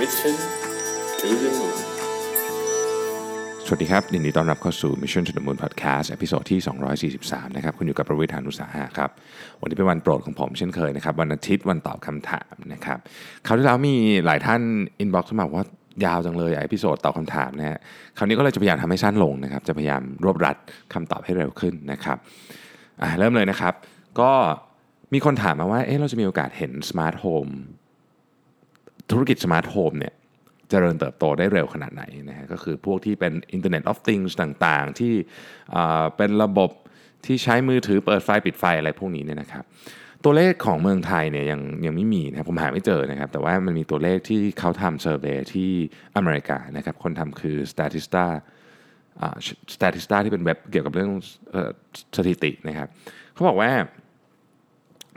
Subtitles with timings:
[0.00, 0.36] Mission
[1.20, 1.76] to the Moon
[3.66, 6.60] สวัสดีครับยินดีต้อนรับเข้าสู่ Mission to the Moon Podcast ตอนที่
[7.24, 9.10] 243 นะครับ คุณอยู่กับผมรวิศ หาญอุตสาหะครับ
[9.60, 12.98] วันนี้เป็นวันโปรดของผมเช่นเคยนะครับ วันอาทิตย์วันตอบคำถามนะครับ
[13.46, 13.94] คราวที่แล้วมี
[14.26, 14.60] หลายท่าน
[14.98, 15.64] inbox มาว่า
[16.04, 17.78] ยาวจังเลย episode ตอบคำถามนะฮะ
[18.16, 20.56] คราวนี้ก็เลยจะพยายามทำให้สั้นลงนะครับ จะพยายามรวบรัด
[20.92, 22.16] คำตอบให้เร็วขึ้นนะครับ
[23.18, 23.74] เริ่มเลยนะครับ
[24.20, 24.32] ก็
[25.12, 27.48] มีคนถามมาว่า เอ๊ะ เราจะมีโอกาสเห็น smart home
[29.10, 30.14] ธุรกิจ smart home เนี่ย
[30.70, 35.14] เจริญเติบโตได้เร็วขนาดไหนนะฮะก็คือพวกที่เป็น Internet of Things ต่างๆ ที่
[36.16, 36.70] เป็นระบบ
[37.26, 39.64] ที่ใช้มือถือเปิดไฟปิดไฟอะไรพวกนี้เนี่ยนะครับ
[40.24, 45.70] ตัวเลขของเมืองไทยเนี่ยยังยังไม่มีนะผมหาไม่เจอนะครับแต่ว่ามันมีตัวเลขที่เขาทำ survey ที่
[46.16, 48.24] อเมริกานะครับคนทำคือ Statista
[49.20, 49.36] อ่า
[49.74, 51.10] Statista ที่เป็นเว็บเกี่ยวกับเรื่อง
[51.54, 51.56] อ
[52.16, 52.88] สถิตินะครับ
[53.34, 53.70] เขาบอกว่า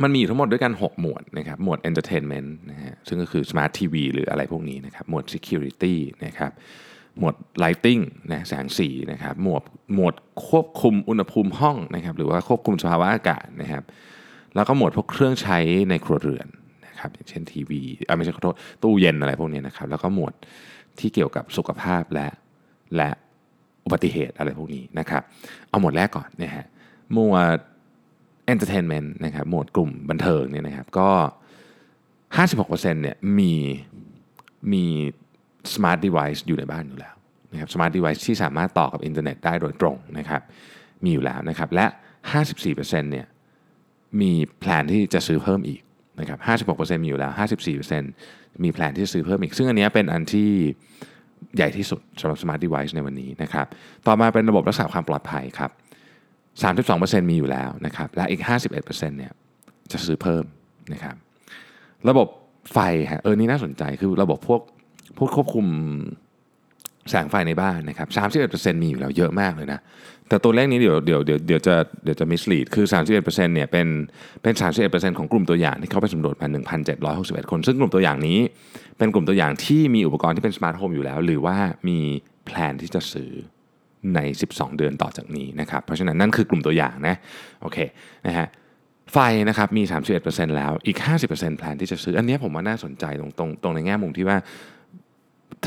[0.03, 6.51] มันมีอยู่ทั้งหมดด้วยกัน 6 หมวดนะครับ หมวด Entertainment นะฮะ ซึ่งก็คือ Smart TV หรืออะไรพวกนี้นะครับ หมวด Security นะครับ
[7.19, 9.63] หมวด Lighting นะแสงสีนะครับ หมวด
[9.95, 10.13] หมวด
[10.47, 13.83] ควบคุมอุณหภูมิห้องนะครับ หรือว่าควบคุมสภาวะอากาศนะครับ
[14.55, 15.57] แล้วก็หมวดพวกเครื่องใช้
[15.89, 16.47] ในครัวเรือน
[16.87, 20.33] นะครับ อย่างเช่นทีวีอ่าไม่ใช่ขอโทษ ตู้เย็นอะไรพวกนี้นะครับ แล้วก็หมวด
[20.99, 22.27] ที่เกี่ยวกับสุขภาพและ
[22.95, 23.09] และ
[23.85, 25.21] อุบัติเหตุอะไรพวกนี้นะครับ
[25.69, 26.65] เอาหมวดแรกก่อนนะฮะ
[27.13, 27.57] หมวด
[28.53, 31.09] Entertainment นะครับหมวดกลุ่มบันเทิงเนี่ยนะครับก็
[32.27, 33.53] 56%เนี่ยมี
[34.73, 34.85] มี
[35.73, 37.13] Smart Device อยู่ในบ้านอยู่แล้ว
[37.51, 40.41] นะครับ Smart Device ที่สามารถต่อกับอินเทอร์เน็ตได้โดยตรงนะครับ
[41.03, 41.85] มีอยู่แล้วนะครับและ
[42.49, 43.27] 54%เนี่ย
[44.21, 45.81] มี plan ที่จะซื้อเพิ่มอีก
[46.19, 46.39] นะครับ
[46.77, 47.31] 56%มีอยู่แล้ว
[47.97, 50.51] 54%มีแพลนที่จะซื้อเพิ่มอีก ซึ่งอันนี้เป็นอันที่
[51.55, 53.67] ใหญ่ที่สุดสำหรับ Smart Device ในวันนี้นะครับ
[54.07, 55.71] ต่อมาเป็นระบบรักษาความปลอดภัยครับ
[56.63, 59.33] 32%มีอยู่แล้วนะครับและอีก 51%เนี่ย
[59.91, 60.43] จะซื้อเพิ่ม
[60.93, 61.15] นะครับ
[62.09, 62.27] ระบบ
[62.73, 62.77] ไฟ
[63.11, 64.61] ฮะเออนี่น่าสนใจคือระบบพวก
[65.17, 65.65] พวกควบคุม
[67.09, 68.07] แสงไฟในบ้านนะครับ
[68.73, 69.79] 31%มีอยู่แล้วเยอะมากเลยนะ
[70.27, 72.85] แต่ตัวเลขนี้เดี๋ยวเดี๋ยวเดี๋ยวเดี๋ยวจะเดี๋ยวจะมิสลีดคือ
[73.21, 73.87] 31%เนี่ยเป็น
[74.43, 74.53] เป็น
[74.85, 76.47] 31%ของกลุ่มตัวอย่างที่เขาไปสำรวจมา
[77.03, 78.39] 1,761 คน ซึ่งกลุ่มตัวอย่างนี้
[78.97, 81.99] เป็นกลุ่มตัวอย่างที่มีอุปกรณ์ที่เป็น smart home อยู่แล้ว หรือว่ามี
[82.45, 83.31] plan ที่จะซื้อ
[84.15, 87.15] ใน 12 เดือนต่อจากนี้นะครับ เพราะฉะนั้นนั่นคือกลุ่มตัวอย่างนะ
[87.61, 87.77] โอเค
[88.27, 88.47] นะฮะ
[89.13, 89.17] ไฟ
[89.49, 89.83] นะครับมี
[90.19, 90.97] 31%แล้วอีก
[91.29, 94.37] 50% plan ที่จะซื้อ อันนี้ผมว่าน่าสนใจตรงตรงตรงในแง่มุมที่ว่า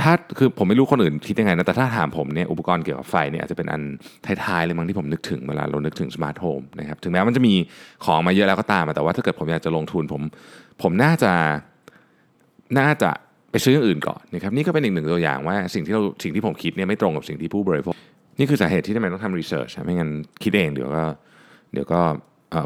[0.00, 3.82] ถ้าคือผมไม่รู้คนอื่นคิดยังไงนะแต่ถ้าถามผมเนี่ยอุปกรณ์เกี่ยวกับไฟเนี่ยอาจจะเป็นอัน
[4.26, 7.54] ท้ายๆเลยมั้งที่ผมนึกถึงเวลาเรานึกถึงสมาร์ทโฮมนะครับถึงแม้มันจะมี
[8.04, 10.22] ของมาเยอะแล้วก็ตามแต่ว่าถ้าเกิดผมอยากจะลงทุนผม
[10.82, 11.32] ผมน่าจะ
[12.78, 13.10] น่าจะ
[13.50, 17.94] ไปซื้ออย่างอื่นก่อนนะครับนี่ก็เป็นอีกหนึ่งตัวอย่างว่าสิ่งที่เราสิ่งที่ผมคิดเนี่ยไม่ตรงกับสิ่งที่ผู้บริโภค
[18.38, 20.10] นี่คือสาเหตุที่ทำไมต้องทำรีเสิร์ชไม่งั้น
[20.42, 21.04] คิดเองเดี๋ยวก็
[21.72, 22.00] เดี๋ยวก็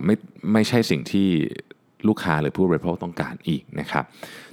[0.04, 0.14] ไม่
[0.52, 1.28] ไม่ใช่สิ่งที่
[2.08, 4.04] ลูกค้าหรือผู้บริโภคต้องการอีกนะครับ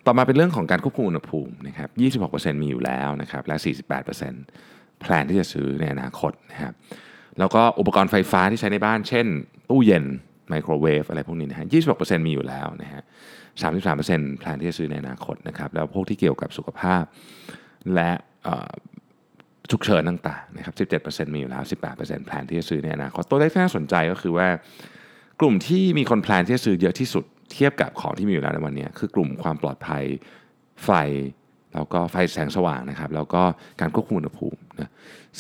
[0.06, 1.90] ต่อมาเป็นเรื่องของการควบคุมอุณหภูมินะครับ
[2.32, 3.56] 26%มีอยู่แล้วนะครับ และ
[4.28, 6.74] 48% plan ที่จะซื้อในอนาคตนะครับ
[7.40, 9.26] แล้วก็อุปกรณ์ไฟฟ้าที่ใช้ในบ้าน เช่น
[9.70, 10.06] ตู้เย็น
[10.50, 13.02] ไมโครเวฟอะไรพวกนี้นะฮะ 26%มีอยู่แล้วนะฮะ
[13.66, 17.04] 33% plan ที่จะซื้อในอนาคตนะครับ แล้วพวกที่เกี่ยวกับสุขภาพ
[17.96, 18.12] และ
[19.72, 21.64] ฉุกเฉินต่างๆนะครับ 17%มีอยู่แล้ว
[21.96, 24.48] 18% plan ที่จะซื้อในอนาคตตัวเลขที่น่าสนใจก็คือว่า
[25.40, 30.04] กลุ่มที่มีคน plan ที่จะซื้อเยอะที่สุดเทียบกับของที่มีอยู่แล้วในวันนี้ คือกลุ่มความปลอดภัย
[30.86, 30.92] ไฟ
[31.74, 33.44] แล้วก็ไฟแสงสว่างนะครับ แล้วก็
[33.82, 34.92] การควบคุมอุณหภูมินะ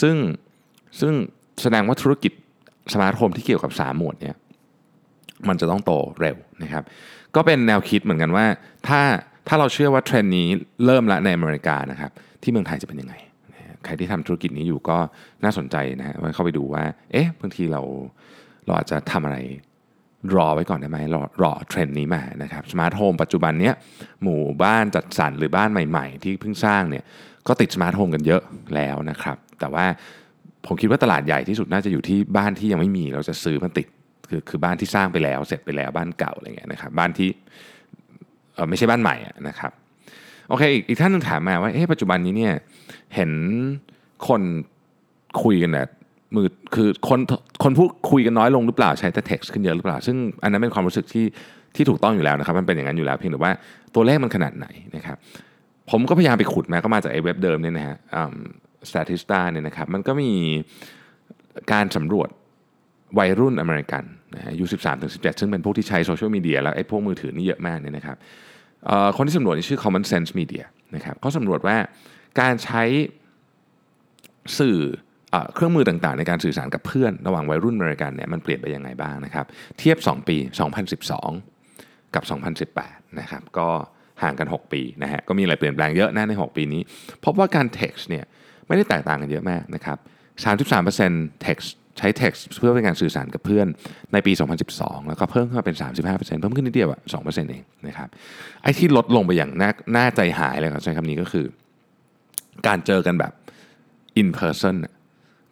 [0.01, 0.15] ซึ่ง
[0.99, 1.13] ซึ่ง
[1.61, 2.31] แสดงว่าธุรกิจ
[2.93, 4.35] smart home ที่เกี่ยวกับ 3 หมวดเนี่ย
[5.47, 5.91] มันจะต้องโต
[6.21, 6.83] เร็วนะครับ
[7.35, 8.45] ก็เป็นแนวคิดเหมือนกันว่า
[8.87, 9.01] ถ้า
[9.47, 10.47] ถ้าเราเชื่อว่าเทรนด์นี้
[10.85, 12.11] เริ่มละในอเมริกานะครับ
[12.43, 13.15] ที่เมืองไทยจะเป็นยังไง
[13.85, 14.97] ใครที่ทำธุรกิจนี้อยู่ก็
[15.43, 17.81] น่าสนใจนะฮะเข้าไปดูว่า เอ๊ะบางทีเรา
[18.65, 19.37] เราอาจจะทำอะไร
[20.35, 23.75] รอไว้ก่อนได้ไหมรอรอเทรนด์นี้มานะครับ smart home ปัจจุบันเนี้ย
[24.23, 27.03] หมู่บ้านจัดสรรหรือบ้านใหม่ ๆ ที่เพิ่งสร้างเนี่ย
[27.47, 28.41] ก็ติด smart home กันเยอะ
[28.75, 29.85] แล้วนะครับ แต่ว่า
[30.65, 33.87] ผมคิดว่าตลาดใหญ่ที่สุดน่าจะอยู่ที่บ้านที่ยังไม่มีแล้วจะซื้อมันติด
[34.29, 37.29] คือคือบ้านที่สร้างไปแล้ว เสร็จไปแล้วบ้านเก่าอะไรเงี้ยนะครับบ้านที่
[38.69, 39.15] ไม่ใช่บ้านใหม่
[39.47, 39.71] นะครับ
[40.49, 42.53] โอเค อีกท่านหนึงถามมาว่าเอ๊ะปัจจุบันนี้เนี่ย
[43.15, 43.31] เห็น
[44.27, 44.41] คน
[45.43, 45.87] คุยกันเนี่ย
[46.35, 47.19] มือคือคน
[47.63, 51.25] คนพูดคุยกันน้อยลงหรือเปล่าใช้แต่ text ขึ้นเยอะหรือเปล่า ซึ่งอันนั้นเป็นความรู้สึกที่
[51.75, 53.53] ที่ถูกต้องอยู่แล้วนะครับ มันเป็นอย่างนั้นอยู่แล้วเพียงแต่ว่า
[53.95, 55.17] ตัวเลขมันขนาดไหนนะครับ
[55.91, 58.35] ผมก็พยายามไปขุดมาก็มาจากไอ้เว็บเดิมเนี่ยนะฮะอ่า
[58.89, 60.31] Statista เนี่ยนะครับ มันก็มี
[61.71, 62.29] การสำรวจ
[63.19, 64.03] วัยรุ่นอเมริกัน
[64.35, 68.17] นะฮะอายุ13ถึง17 ซึ่งเป็นพวกที่ใช้โซเชียลมีเดียแล้วไอ้พวกมือถือนี่เยอะมากเนี่ยนะครับ
[69.17, 70.65] คนที่สำรวจชื่อ Common Sense Media
[70.95, 71.77] นะครับเขาสำรวจว่า
[72.41, 72.83] การใช้
[74.59, 74.79] สื่อ
[75.31, 79.45] เอ่อเครื่องมือต่างๆ ในการสื่อสารกับเพื่อนระหว่างวัยรุ่นอเมริกันเนี่ยมันเปลี่ยนไปยังไงบ้างนะครับ
[79.79, 80.37] เทียบ 2 ปี
[81.25, 82.23] 2012 กับ
[82.75, 83.69] 2018 นะครับ ก็
[84.23, 86.81] ห่างกัน 6 ปีนะฮะก็มีอะไรเปลี่ยนแปลงเยอะนะใน 6 ปีนี้
[87.25, 88.25] พบว่าการ text เนี่ย
[88.67, 89.97] ไม่ได้แตกต่างกันเยอะมากนะครับ
[90.65, 91.67] 33% text
[91.99, 93.67] ใช้ text เพื่อเป็นการสื่อสารกับเพื่อน
[94.13, 94.31] ในปี
[94.69, 98.09] 2012 แล้วก็เพิ่มขึ้นมาเป็น 35%เพิ่มขึ้นนิดเดียวอะ2%เองนะครับ
[98.63, 99.51] ไอ้ที่ลดลงไปอย่าง
[99.95, 101.45] น่าใจหายเลยครับใช้คำนี้ก็คือ
[102.67, 103.33] การเจอกันแบบ
[104.21, 104.93] in person น่ะ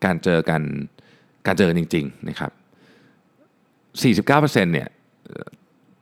[0.05, 0.61] การเจอกัน
[1.47, 2.51] การเจอกันจริง ๆ นะครับ
[4.25, 4.87] 49%เนี่ย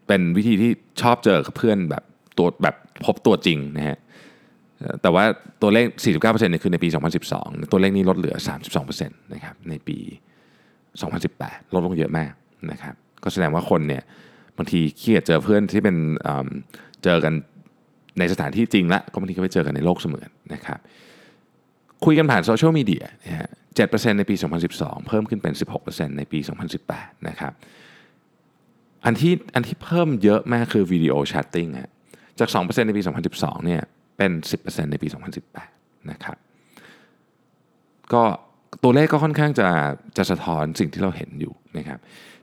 [0.07, 0.71] เป็นวิธีที่
[1.01, 2.03] ชอบเจอกับเพื่อนแบบ
[2.37, 2.75] ตัวแบบ
[3.05, 3.97] พบตัวจริงนะฮะ
[5.01, 5.25] แต่ว่า
[5.61, 6.87] ตัวเลข 49%เนี่ยคือในปี
[7.29, 8.35] 2012 ตัวเลขนี้ลดเหลือ
[8.85, 9.97] 32%นะครับในปี
[11.03, 12.31] 2018 ลดลงเยอะมาก
[12.71, 14.03] นะครับ ก็แสดงว่าคนเนี่ย
[14.57, 17.33] บางทีขี้เกียจเจอเพื่อนที่เป็นเเจอกัน
[18.19, 20.79] ในสถานที่จริงละก็บางทีก็ไปเจอกันในโลกเสมือนนะครับ
[22.05, 24.35] คุยกันผ่านโซเชียลมีเดียนะฮะ7%ในปี
[24.71, 25.53] 2012 เพิ่มขึ้นเป็น
[25.85, 26.39] 16%ในปี
[26.83, 27.53] 2018 นะครับ
[29.05, 31.91] อันที่อันที่เพิ่มเยอะมากคือวิดีโอแชทติ้งฮะ
[32.39, 33.01] จาก 2%ในปี
[33.33, 33.81] 2012 เนี่ย
[34.17, 34.31] เป็น
[34.61, 35.07] 10%ในปี
[35.57, 36.37] 2018 นะครับ
[38.13, 38.23] ก็
[38.83, 39.67] ตัวเลขก็ค่อนข้างจะ
[40.17, 41.99] จะสะท้อนสิ่งที่เราเห็นอยู่นะครับ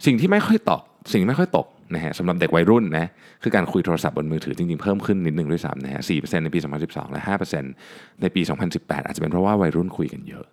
[0.06, 0.82] สิ่งที่ไม่ค่อยตก
[1.12, 3.06] สิ่งที่ไม่ค่อยตกนะฮะสำหรับเด็กวัยรุ่นนะ
[3.42, 7.22] คือการคุยโทรศัพท์บนมือถือจริงๆ เพิ่มขึ้นนิดหนึ่งด้วยซ้ำนะฮะ4%ในปี 2012 และ
[7.70, 8.42] 5%ในปี
[8.74, 10.46] 2018 อาจจะเป็นเพราะว่าวัยรุ่นคุยกันเยอะ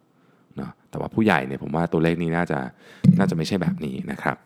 [0.58, 2.60] เนาะแต่ว่าผู้ใหญ่เนี่ยผมว่าตัวเลขนี้น่าจะ
[3.20, 4.38] น่าจะไม่ใช่แบบนี้นะครับ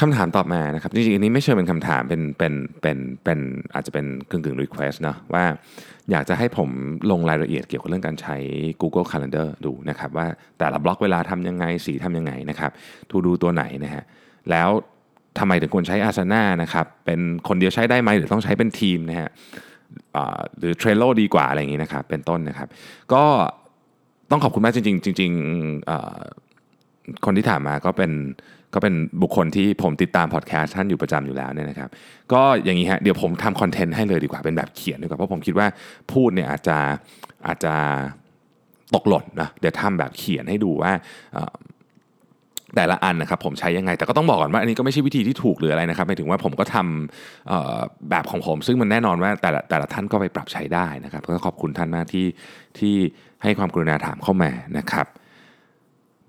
[0.00, 3.38] คำถามตอบมานะครับจริงๆอันนี้ไม่เชิงเป็นคำถามเป็นเป็นเป็นเป็น
[3.74, 5.44] อาจจะเป็นกึ่งกึ่ง request เนาะว่า
[6.10, 6.68] อยากจะให้ผม
[7.10, 8.36] ลงรายละเอียดเกี่ยวกับเรื่องการใช้
[8.82, 10.26] Google Calendar ดูนะครับว่า
[10.58, 12.70] แต่ละบล็อกเวลาทำยังไงสีทำยังไงนะครับ
[13.10, 14.04] to do ตัวไหนนะฮะ
[14.50, 14.68] แล้ว
[15.38, 19.30] ทำไมถึงควรใช้ Asana นะครับเป็นคนเดียวใช้ได้ไหมหรือต้องใช้เป็นทีมนะฮะ
[20.58, 22.68] หรือ Trello ดีกว่าอะไรอย่างนี้นะครับเป็นต้นนะครับ
[23.12, 23.24] ก็
[24.30, 26.18] ต้องขอบคุณมากจริงๆจริงๆอ่อ
[27.24, 28.12] คนที่ถามมาก็เป็น
[28.74, 31.90] ก็เป็นบุคคลที่ผมติดตามพอดแคสต์ท่านอยู่ประจำอยู่แล้วเนี่ยนะครับ
[32.32, 35.66] ก็อย่างนี้ฮะเดี๋ยวผมทำคอนเทนต์ให้เลยดีกว่าเป็นแบบเขียนดีกว่าเพราะผมคิดว่า
[36.12, 36.78] พูดเนี่ยอาจจะ
[37.46, 37.74] อาจจะ
[38.94, 40.92] ตกหล่นนะเดี๋ยวทำแบบเขียนให้ดูว่า
[42.76, 52.26] แต่ละอันนะครับผมใช้ยังไงแต่ก็ต้องบอกก่อนว่าอันนี้ก็ไม่ใช่วิธีที่ถูกหรืออะไรนะครับหมายถึงว่าผมก็ทำแบบของผม ซึ่งมันแน่นอนว่าแต่ละแต่ละท่านก็ไปปรับใช้ได้นะครับก็ขอบคุณท่านมากที่
[52.78, 52.94] ที่
[53.42, 55.06] ให้ความกรุณาถามเข้ามานะครับ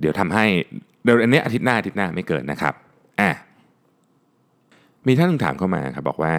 [0.01, 0.45] เดี๋ยวทำให้
[1.03, 2.73] เดี๋ยวอันนี้อาทิตย์หน้าอาทิตย์หน้าไม่เกินนะครับ
[3.19, 3.31] อะ
[5.07, 6.33] มีท่านหนึ่งถามเข้ามาครับบอกว่า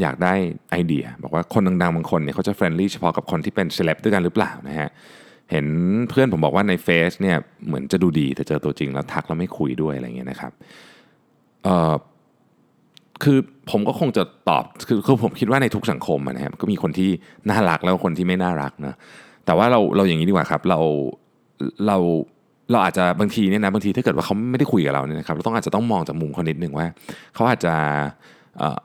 [0.00, 0.34] อยากได้
[0.70, 4.88] ไอเดีย บอกว่าคนดังๆบางคนเนี่ยเขาจะ friendly เฉพาะกับคนที่เป็นเซเลบด้วยกันหรือเปล่านะฮะ
[5.50, 5.66] เห็น
[6.10, 7.36] เพื่อนผมบอกว่าในเฟซเนี่ย
[7.66, 10.52] เหมือนจะดูดีแต่เจอตัวจริงแล้วทักแล้วไม่คุยด้วยอะไรเงี้ยนะครับ
[11.64, 11.94] เอ่อ
[13.22, 13.38] คือ
[13.70, 17.10] ผมก็คงจะตอบคือคือผมคิดว่าในทุกสังคมนะครับก็มีคนที่
[17.50, 18.94] น่ารักแล้วคนที่ไม่น่ารักนะ
[19.46, 20.80] แต่ว่าเราเราอย่างนี้ดีกว่าครับ เรา
[21.86, 21.96] เรา
[22.70, 26.86] เราอาจจะบางทีเนี่ยนะบางทีถ้าเกิดว่าเขาไม่ได้คุยกับเราเนี่ยนะครับเราต้องอาจจะต้องมองจากมุมเขานิดหนึ่งว่า
[27.34, 27.74] เขาอาจจะ
[28.58, 28.78] เอ่อ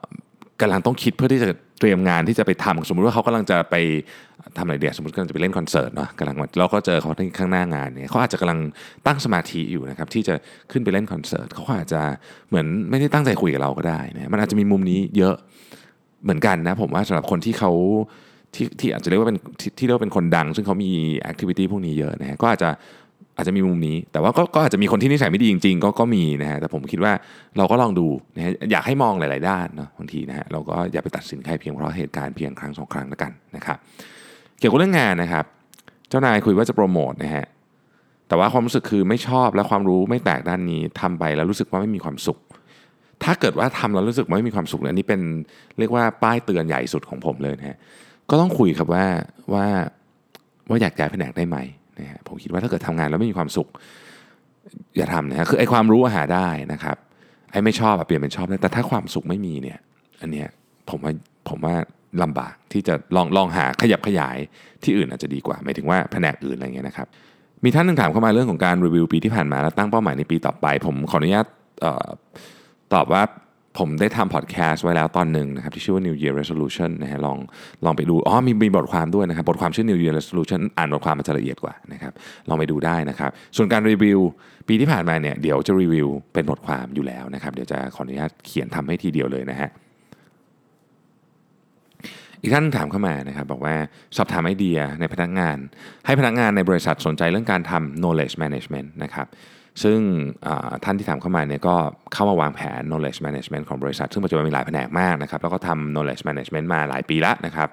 [0.60, 1.48] กำลังต้องคิดเพื่อที่จะ
[1.80, 3.74] เตรียมงานที่จะไปทำสมมุติว่าเขากำลังจะไป
[4.56, 8.58] ทำอะไรเดียวสมมติกำลังจะไปเล่นคอนเสิร์ตเนาะกำลังเราก็เจอเขาที่ข้างหน้างานเนี่ยเขาอาจจะกำลัง
[9.06, 10.34] ตั้งสมาธิอยู่นะครับที่จะ
[10.72, 12.00] ขึ้นไปเล่นคอนเสิร์ตเขาอาจจะ
[12.48, 15.34] เหมือนไม่ได้ตั้งใจคุยกับเราก็ได้นะมันอาจจะมีมุมนี้เยอะ
[16.24, 17.72] เหมือนกันนะผมว่าสำหรับคนที่เขา
[18.54, 20.90] ที่ที่อาจจะเรียกว่าเป็นที่ที่เรียกว่าเป็นคนดัง ซึ่งเขามี
[21.20, 22.70] activity พวกนี้เยอะนะฮะก็อาจจะ
[23.36, 27.12] อาจจะมีมุมนี้ แต่ว่าก็อาจจะมีคนที่นิสัยไม่ดีจริง ๆ ก็ก็มีนะฮะแต่ผมคิดว่า
[27.56, 33.78] เราก็ลองดูนะฮะอยากให้มองหลาย ๆ ด้านเนาะบางทีนะฮะเราก็อย่าไปตัดสินใครเพียงเพราะเหตุการณ์เพียงครั้งสองครั้งแล้วกันนะครับ
[34.58, 35.44] เกี่ยวกับเรื่องงานนะครับ
[36.08, 37.46] เจ้านายคุยว่าจะโปรโมทนะฮะ
[38.28, 42.38] แต่ว่าความรู้สึกคือไม่ชอบและความรู้ไม่แตกด้านนี้ทำไปแล้วรู้สึกว่าไม่มีความสุข
[43.24, 45.20] ถ้าเกิดว่าทำแล้วรู้สึกว่าไม่มีความสุขเนี่ยอันนี้เป็น
[45.78, 47.76] เรียกว่าป้ายเตือนใหญ่สุดของผมเลยนะฮะ
[48.30, 49.06] ก็ต้องคุยครับว่า
[49.54, 49.66] ว่า
[50.68, 51.58] ว่าอยากย้ายแผนกได้ไหม
[52.02, 53.68] นะฮะผมคิดว่าถ้าเกิดทำงานแล้วไม่มีความสุข
[54.96, 56.96] อย่าทำนะฮะคือไอ้ความรู้หาได้นะครับ
[57.50, 59.78] ไอ้ไม่ชอบเปลี่ยนเป็นชอบได้แต่ถ้าความสุขไม่มีเนี่ย
[60.20, 60.48] อันเนี้ย
[60.90, 61.12] ผมว่า
[61.48, 61.74] ผมว่า
[62.22, 64.36] ลำบากที่จะลองลองหาขยับขยาย
[64.84, 67.06] ที่อื่นอาจจะดีกว่าหมายถึงว่าแผนกอื่นอะไรเงี้ยนะครับ
[67.64, 71.46] มีท่านหนึ่งถามเข้ามาเรื่องของการรีวิวปีที่ผ่านมาแล้วตั้งเป้าหมายในปีต่อไป ผมขออนุญาต
[71.84, 72.08] ออ
[72.94, 73.22] ตอบว่า
[73.78, 77.38] ผมได้ทำพอดแคสต์ไว้แล้วตอนหนึ่งนะครับที่ชื่อว่า New Year Resolution นะฮะลอง
[77.84, 82.12] ลองไปดูอ๋อมีมีบทความด้วยนะครับบทความชื่อ New Year Resolution อ่านบทความมันจะละเอียดกว่านะครับ
[82.48, 84.20] ลองไปดูได้นะครับ ส่วนการรีวิว
[84.68, 89.70] ปีที่ผ่านมาเนี่ยเดี๋ยวจะรีวิวเป็นบทความอยู่แล้วนะครับเดี๋ยวจะขออนุญาตเขียนทำให้ทีเดียวเลยนะฮะ
[92.42, 93.74] อีกท่านถามเข้ามานะครับบอกว่า
[94.16, 95.56] สอบถามไอเดียในพนักงาน
[96.06, 99.26] ให้พนักงานในบริษัทสนใจเรื่องการทำ knowledge management นะครับ
[99.82, 99.98] ซึ่ง
[100.84, 101.76] ท่านที่ถามเข้ามาเนี่ยก็
[102.12, 107.68] เข้ามาวางแผน knowledge management ของบริษัท ซึ่งปัจจุบันมีหลายแผนกมากนะครับแล้วก็ทำ knowledge management มาหลายปีแล้วนะครับ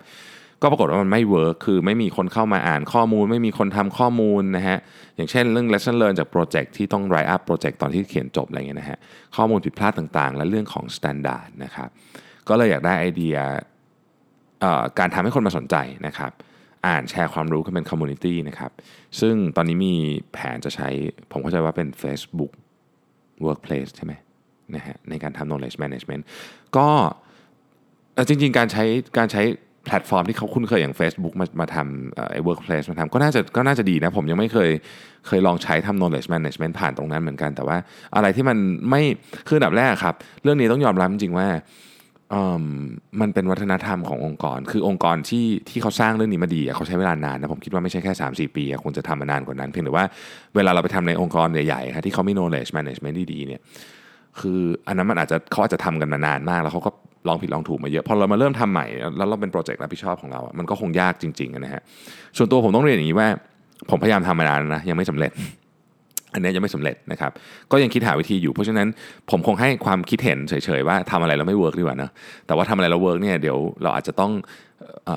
[0.62, 4.78] ก็ปรากฏว่ามันไม่ work คือไม่มีคนเข้ามาอ่านข้อมูล ไม่มีคนทำข้อมูลนะฮะ
[5.16, 8.98] อย่างเช่นเรื่อง lesson learned จากโปรเจกต์ที่ต้อง write up โปรเจกต์ตอนที่เขียนจบอะไรเงี้ยนะฮะ
[9.36, 11.90] ข้อมูลผิดพลาดต่างๆ และเรื่องของ standard นะครับ
[12.50, 13.38] ก็เลยอยากได้ไอเดีย
[15.00, 15.76] การทำให้คนมาสนใจ
[16.08, 16.32] นะครับ
[16.88, 18.72] อ่านแชร์ความรู้กันเป็น community นะครับ
[19.20, 19.96] ซึ่งตอนนี้มี
[20.34, 20.90] แผนจะใช้
[21.32, 22.52] ผมเข้าใจว่าเป็น Facebook
[23.46, 24.14] Workplace ใช่ไหม
[24.76, 26.24] นะฮะในการทำ knowledge management
[26.78, 26.88] ก็
[28.28, 28.84] จริงๆ การใช้
[29.18, 29.42] การใช้
[29.86, 34.70] แพลตฟอร์มที่เขาคุ้นเคยอย่าง Facebook มามาทำเอ่อไอ้ workplace มาทำก็น่าจะก็น่าจะดีนะ ผมยังไม่เคย
[35.28, 37.78] เคยลองใช้ทำ knowledge management ผ่านตรงนั้นเหมือนกัน แต่ว่า
[38.16, 38.58] อะไรที่มัน
[38.90, 39.02] ไม่
[39.48, 41.48] คืออันดับแรกครับ เรื่องนี้ต้องยอมรับจริงๆว่า
[42.60, 42.64] ม
[43.22, 50.06] มันเป็นวัฒนธรรมขององค์กร คือองค์กรที่ที่เขาสร้างเรื่องนี้มาดีเขาใช้เวลานานนะผมคิดว่าไม่ใช่แค่ 3 4 ปีคงจะทำมานานกว่านั้น เพียงแต่ว่า
[50.56, 53.62] เวลาเราไปทำในองค์กรใหญ่ๆครับที่เขามี knowledge management ที่ดีเนี่ย
[54.40, 56.92] คืออันนั้นมันอาจจะเขาอาจจะทำกันมานานมาก แล้วเขาก็
[57.28, 58.86] ลองผิดลองถูกมาเยอะพอเรามาเริ่มทำใหม่
[59.18, 61.82] แล้วเราเป็นโปรเจกต์รับผิดชอบของเราอะมันก็คงยากจริงๆนะฮะ
[62.38, 63.28] ส่วนตัวผมต้องเรียนอย่างนี้ว่า
[63.90, 65.32] ผมพยายามทำมานานนะยังไม่สำเร็จ
[66.34, 67.32] อันนี้ยังไม่สำเร็จนะครับ
[67.72, 68.88] ก็ยังคิดหาวิธีอยู่ เพราะฉะนั้น
[69.30, 72.10] ผมคงให้ความคิดเห็นเฉยๆว่าทำอะไรแล้วไม่ work ดีกว่านะ
[72.48, 74.32] แต่ว่าทำอะไรแล้ว work เนี่ยเดี๋ยวเราอาจจะต้อง
[75.08, 75.10] อ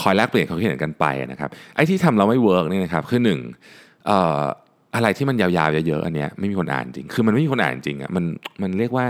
[0.00, 3.38] คอยแลกเปลี่ยนความคิดเห็นกันไปนะครับไอ้ที่ทำเราไม่ work เนี่ยนะครับคือหนึ่ง
[4.10, 8.24] อะไรที่มันยาวๆเยอะๆอันเนี้ยไม่มีคนอ่านจริง คือมันไม่มีคนอ่านจริงอะมัน
[8.62, 9.06] มันเรียกว่า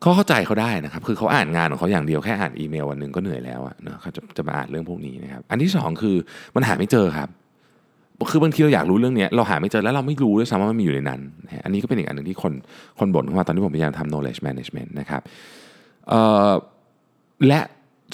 [0.00, 6.16] เขาเข้าใจเขาได้นะครับ คือเขาอ่านงานของเขาอย่างเดียวแค่อ่านอีเมลวันหนึ่งก็เหนื่อยแล้วอะเนอะเขาจะจะมาอ่านเรื่องพวกนี้นะครับ อันที่สองคือ
[6.54, 7.28] มันหาไม่เจอครับ
[8.30, 11.20] คือบางทีเราอยากรู้เรื่องนี้เราหาไม่เจอแล้วเราไม่รู้ด้วยซ้ำว่ามันมีอยู่ในนั้น
[11.64, 12.52] อันนี้ก็เป็นอีกอันหนึ่งที่คน
[12.98, 15.22] คนบ่นเข้ามาตอนที่ผมพยายามทำ knowledge management นะครับ
[17.46, 17.60] และ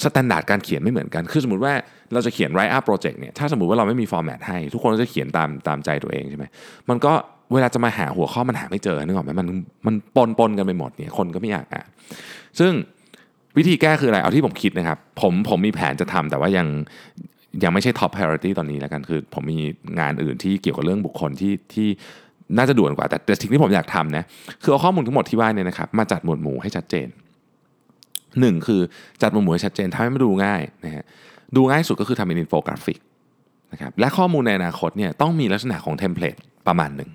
[0.03, 1.73] สแตนดาร์ดการเขียนไม่เหมือนกัน คือสมมติว่า
[2.13, 6.45] เราจะเขียน write up project เนี่ย ถ้าสมมติว่าเราไม่มี format ให้ ทุกคนก็จะเขียนตามตามใจตัวเองใช่ไหม
[6.89, 7.13] มันก็
[7.53, 9.47] เวลาจะมาหาหัวข้อมันหาไม่เจอนึกออกไหมมัน
[9.87, 11.87] มันปนปนกันไปหมดเนี่ย คนก็ไม่อยากอ่าน
[12.59, 12.71] ซึ่ง
[13.57, 16.67] วิธีแก้คืออะไร เอาที่ผมคิดนะครับ ผมผมมีแผนจะทำแต่ว่ายัง
[17.63, 19.59] ยังไม่ใช่ top priority ตอนนี้แล้วกันคือ ผมมี
[19.99, 21.87] งานอื่นที่เกี่ยวกับเรื่องบุคคลที่ที่
[22.57, 24.23] น่าจะด่วนกว่าแต่แต่สิ่งที่ผมอยากทำนะ
[24.61, 27.07] คือเอาข้อมูลทั้งหมดที่ว่าเนี่ยนะครับมาจัดหมวดหมู่ให้ชัดเจน
[28.39, 28.81] หนึ่งคือ
[29.21, 31.03] จัดหมวดหมู่ให้ชัดเจนทำให้มันดูง่ายนะฮะ
[31.55, 32.99] ดูง่ายสุดก็คือทำเป็นอินโฟกราฟิก
[33.73, 36.35] นะครับและข้อมูลในอนาคตเนี่ยต้องมีลักษณะของ template
[36.67, 37.11] ประมาณหนึ่ง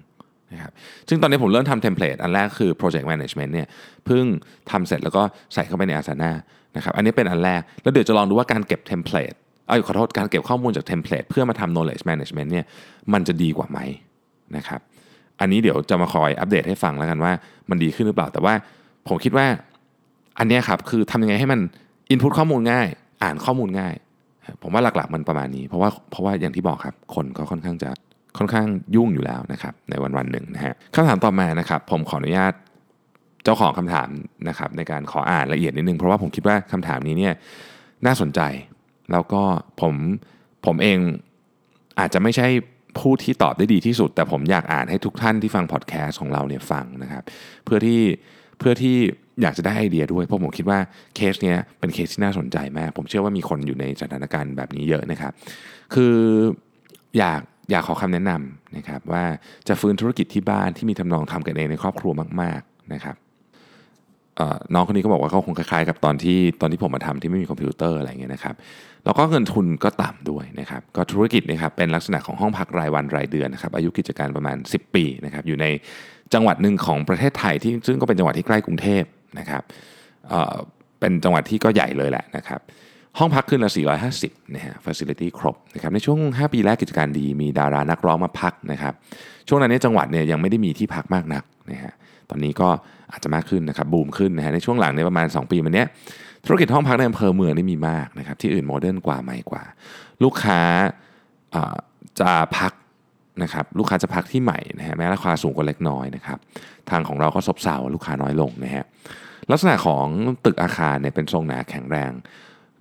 [0.52, 0.72] นะครับ
[1.08, 3.68] ซึ่งตอนนี้ผมเริ่มทำ template อันแรกคือ Project Management เนี่ย
[4.06, 4.24] เพิ่ง
[4.70, 5.22] ทำเสร็จแล้วก็
[5.54, 6.32] ใส่เข้าไปใน Asana
[6.76, 9.34] นะครับอันนี้เป็นอันแรกแล้วเดี๋ยวจะลองดูว่าการเก็บ template
[9.68, 12.64] เอาขอโทษการเก็บข้อมูลจาก template เพื่อมาทำ knowledge management เนี่ย
[13.12, 13.78] มันจะดีกว่าไหม
[14.56, 14.80] นะครับ
[15.40, 17.32] อันนี้เดี๋ยวจะมาคอยอัปเดตให้ฟังแล้วกันว่า
[17.70, 18.54] มันดีขึ้นหรือเปล่า แต่ว่า
[19.08, 19.46] ผมคิดว่า
[20.38, 21.60] อันนี้ครับคือทำยังไงให้มัน
[22.12, 22.86] input ข้อมูลง่าย
[23.22, 23.94] อ่านข้อมูลง่าย
[24.62, 27.90] ผมว่าหลักๆมันประมาณนี้ เพราะว่าเพราะว่าอย่างที่บอกครับคนก็ค่อนข้างจะ
[28.38, 32.52] ค่อนข้างยุ่งอยู่แล้วนะครับในวันวันหนึ่งนะฮะคำถามต่อมานะครับผมขออนุญาต
[33.44, 34.08] เจ้าของคำถาม
[34.48, 37.34] นะครับในการขออ่านละเอียดนิดนึง เพราะว่าผมคิดว่าคำถามนี้เนี่ย
[38.06, 38.40] น่าสนใจ
[39.12, 39.42] แล้วก็
[39.80, 39.94] ผม
[40.66, 40.98] ผมเอง
[41.98, 42.46] อาจจะไม่ใช่
[42.98, 47.22] ผู้ที่ตอบได้ดีที่สุด แต่ผมอยากอ่านให้ทุกท่านที่ฟังพอดแคสต์ของเราเนี่ยฟังนะครับ
[47.64, 48.00] เพื่อที่
[48.58, 48.96] เพื่อที่
[49.42, 50.78] อยากจะได้ไอเดียด้วย เพราะผมคิดว่า
[51.16, 55.32] เคสเนี้ยเป็นเคสที่น่าสนใจมาก ผมเชื่อว่ามีคนอยู่ในสถานการณ์แบบนี้เยอะนะครับ
[55.94, 56.14] คือ
[57.18, 59.24] อยากอยากขอคำแนะนำนะครับว่า
[59.68, 63.16] จะฟื้นธุรกิจที่บ้านที่มีทำนองทำกันเองในครอบครัวมาก ๆนะครับ
[64.74, 68.54] น้องคนนี้ก็บอกว่าเขาคงคล้ายๆกับตอนที่ตอนที่ผมมาทำที่ไม่มีคอมพิวเตอร์อะไรเงี้ยนะครับ
[69.04, 75.66] แล้วก็เงินทุนก็ต่ำด้วยนะครับก็ธุรกิจนะครับเป็นลักษณะของห้องพักรายวันรายเดือนนะครับอายุกิจการประมาณ 10 ปีนะครับอยู่ใน
[76.34, 79.02] จังหวัดหนึ่งของประเทศไทยที่ซึ่งก็เป็นจังหวัดที่ใกล้กรุงเทพ
[79.38, 79.62] นะครับ
[80.28, 80.56] เอ่อ
[81.00, 82.60] เป็นจังหวัดที่ก็ใหญ่เลยแหละนะครับ
[83.18, 83.70] ห้องพักคืนละ
[84.12, 88.94] 450นะฮะ facility ครบนะครับในช่วง 5 ปีแรกกิจการดี มีดารานักร้องมาพักนะครับ
[89.48, 91.92] ช่วงนั้นเนี่ยจังหวัดเนี่ยยังไม่ได้มีที่พักมากนักนะฮะ
[92.30, 92.68] ตอนนี้ก็
[93.12, 95.86] อาจจะมากขึ้นนะครับบูมขึ้นนะฮะในช่วงหลังในประมาณ 2 ปีมาเนี้ย
[96.46, 99.64] ธุรกิจห้องพักในอำเภอเมืองนี่มีมากนะครับที่อื่น modern กว่าใหม่กว่า
[100.24, 100.60] ลูกค้า
[102.20, 102.72] จะพัก
[103.42, 106.38] นะครับลูกค้าจะพักที่ใหม่นะฮะแม้ราคาสูงกว่าเล็กน้อยนะครับ
[106.90, 108.84] ทางของเราก็ซบเซาลูกค้าน้อยลงนะฮะ
[109.50, 110.06] ลักษณะของ
[110.44, 112.10] ตึกอาคารเนี่ยเป็นทรงหนาแข็งแรง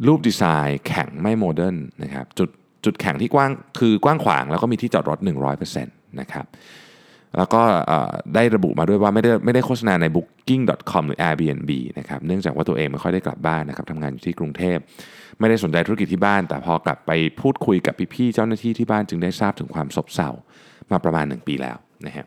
[0.07, 2.49] รูปดีไซน์แข็งไม่ modern นะครับจุด
[2.85, 5.19] จุดแข็งที่กว้างคือกว้างขวางแล้วก็มีที่จอดรถ
[5.69, 6.45] 100%นะครับ
[7.37, 7.61] แล้วก็
[8.35, 14.77] ได้ระบุมาด้วยว่าไม่ได้ไม่ได้โฆษณาใน booking.com หรือ Airbnb นะครับเนื่องจากว่าตัวเองไม่ค่อยได้กลับบ้านนะครับทำงานอยู่ที่กรุงเทพ
[15.39, 20.29] ไม่ได้สนใจธุรกิจที่บ้าน แต่พอกลับไปพูดคุยกับพี่ๆเจ้าหน้าที่ที่บ้านจึงได้ทราบถึงความซบเซา
[20.91, 22.25] มาประมาณ 1 ปีแล้วนะฮะ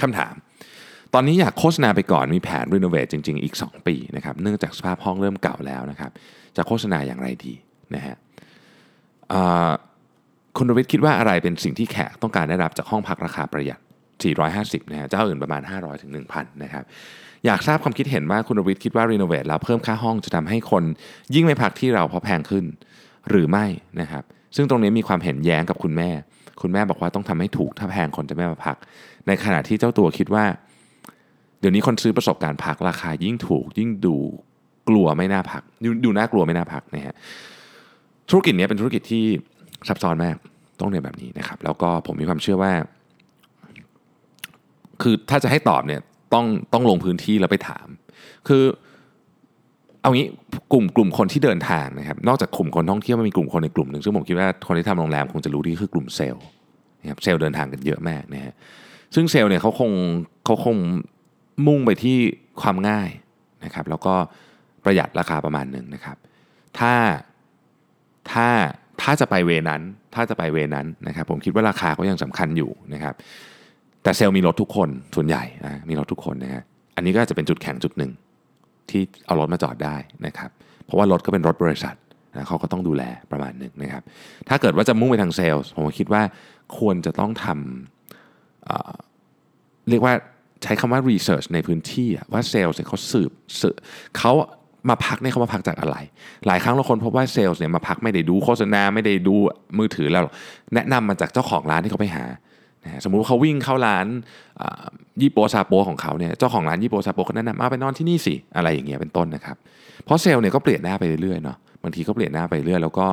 [0.00, 0.34] คำถาม
[1.14, 6.10] ตอนนี้อยากโฆษณาไปก่อนมีแผนรีโนเวทจริง ๆ อีก 2 ปีนะครับเนื่องจากสภาพห้องเริ่มเก่าแล้วนะครับ
[6.56, 7.52] จะโฆษณาอย่างไรดี
[7.94, 8.16] นะฮะ
[10.56, 13.80] คุณรวิทย์คิดว่าอะไรเป็นสิ่งที่แขกต้องการได้รับจากห้องพักราคาประหยัด
[14.22, 16.84] 450นะฮะเจ้าอื่นประมาณ 500ถึง1,000นะครับ
[17.46, 20.84] อยากทราบความคิดเห็นว่าคุณรวิทย์คิดว่ารีโนเวทแล้วเพิ่มค่าห้องจะทำให้คน
[21.34, 22.64] ยิ่งไม่พักที่เราเพราะแพงขึ้น
[23.30, 23.66] หรือไม่
[24.00, 24.24] นะครับ
[24.56, 26.10] ซึ่งตรงนี้มีความเห็นแย้งกับคุณแม่
[26.62, 28.76] คุณแม่บอกว่าต้องทำให้ถูกถ้าแพงคนจะไม่มาพัก
[29.26, 30.44] ในขณะที่เจ้าตัวคิดว่า
[31.60, 34.16] เดี๋ยวนี้คนซื้อประสบการณ์พักราคายิ่งถูก ยิ่งดู
[34.88, 37.14] กลัวไม่น่าพักดูดูน่ากลัวไม่น่าพักนะฮะ
[38.30, 39.24] ธุรกิจนี้เป็นธุรกิจที่
[39.88, 40.36] ซับซ้อนมาก
[40.80, 42.72] ต้องเรียนแบบนี้นะครับแล้วก็ผมมีความเชื่อว่า
[45.02, 46.00] คือถ้าจะให้ตอบเนี่ย
[46.34, 47.86] ต้องต้องลงพื้นที่แล้วไปถาม
[48.48, 48.64] คือ
[50.02, 50.26] เอางี้
[50.72, 56.44] กลุ่มกลุ่มคนที่เดินทางนะครับ นอกจากกลุ่มคนท่องเที่ยวมันมีกลุ่มคนในกลุ่มหนึ่งซึ่งผมคิดว่าคนที่ทำโรงแรมคงจะรู้ดีคือกลุ่มเซลล์
[57.00, 58.54] นะครับเซลล์เดินทางกันเยอะมากนะฮะ
[59.14, 59.92] ซึ่งเซลล์เนี่ยเขาคง
[60.44, 60.76] เขาคง
[61.66, 62.16] มุ่งไปที่
[62.62, 63.10] ความง่าย
[63.64, 64.14] นะครับแล้วก็
[64.84, 66.16] ประหยัดราคาประมาณหนึ่งนะครับ
[66.78, 66.94] ถ้า
[68.30, 68.46] ถ้า
[69.02, 69.82] ถ้าจะไปเวนั้น
[70.14, 73.14] ถ้าจะไปเวนั้นนะครับ ผมคิดว่าราคาก็ยังสำคัญอยู่นะครับ
[74.04, 76.62] แต่เซลล์มีรถทุกคนส่วนใหญ่นะมีรถทุกคนนะฮะ
[76.96, 78.12] อันนี้ก็จะเป็นจุดแข็งจุดหนึ่ง
[78.90, 79.96] ที่เอารถมาจอดได้
[80.26, 80.50] นะครับ
[80.84, 81.96] เพราะว่ารถก็เป็นรถบริษัท
[82.34, 84.02] นะเขาก็ต้องดูแลประมาณหนึ่งนะครับ
[84.48, 86.22] ถ้าเกิดว่าจะมุ่งไปทางเซลล์ผมคิดว่า
[86.78, 90.14] ควรจะต้องทำเเรียกว่า
[90.62, 93.30] ใช้คำว่า research ในพื้นที่ว่าเซลล์เขาสืบ
[93.60, 93.74] สืบ
[94.18, 94.32] เขา
[94.88, 95.96] มาพักเนี่ยเขามาพักจากอะไร
[96.46, 99.34] หลายครั้งเราคนพบว่าเซลล์เนี่ยมาพักไม่ได้ดูโฆษณาไม่ได้ดู
[99.78, 100.22] มือถือแล้ว
[100.74, 102.24] แนะนำมาจากเจ้าของร้านที่เขาไปหา
[102.84, 104.06] นะสมมุติว่าเขาวิ่งเข้าร้าน
[105.20, 109.56] ยี่โปซาโปของเขาเนี่ยเจ้าของร้านยี่โปซาโปเขาแนะนำมาไปนอนที่นี่สิอะไรอย่างเงี้ยเป็นต้นนะครับ
[110.04, 113.06] เพราะเซลล์เนี่ยก็เปลี่ยนหน้าไปเรื่อยๆเนาะบางทีก็เปลี่ยนหน้าไปเรื่อยแล้วก็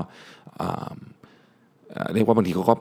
[2.13, 2.73] เรียกว่าบางทีเขาก็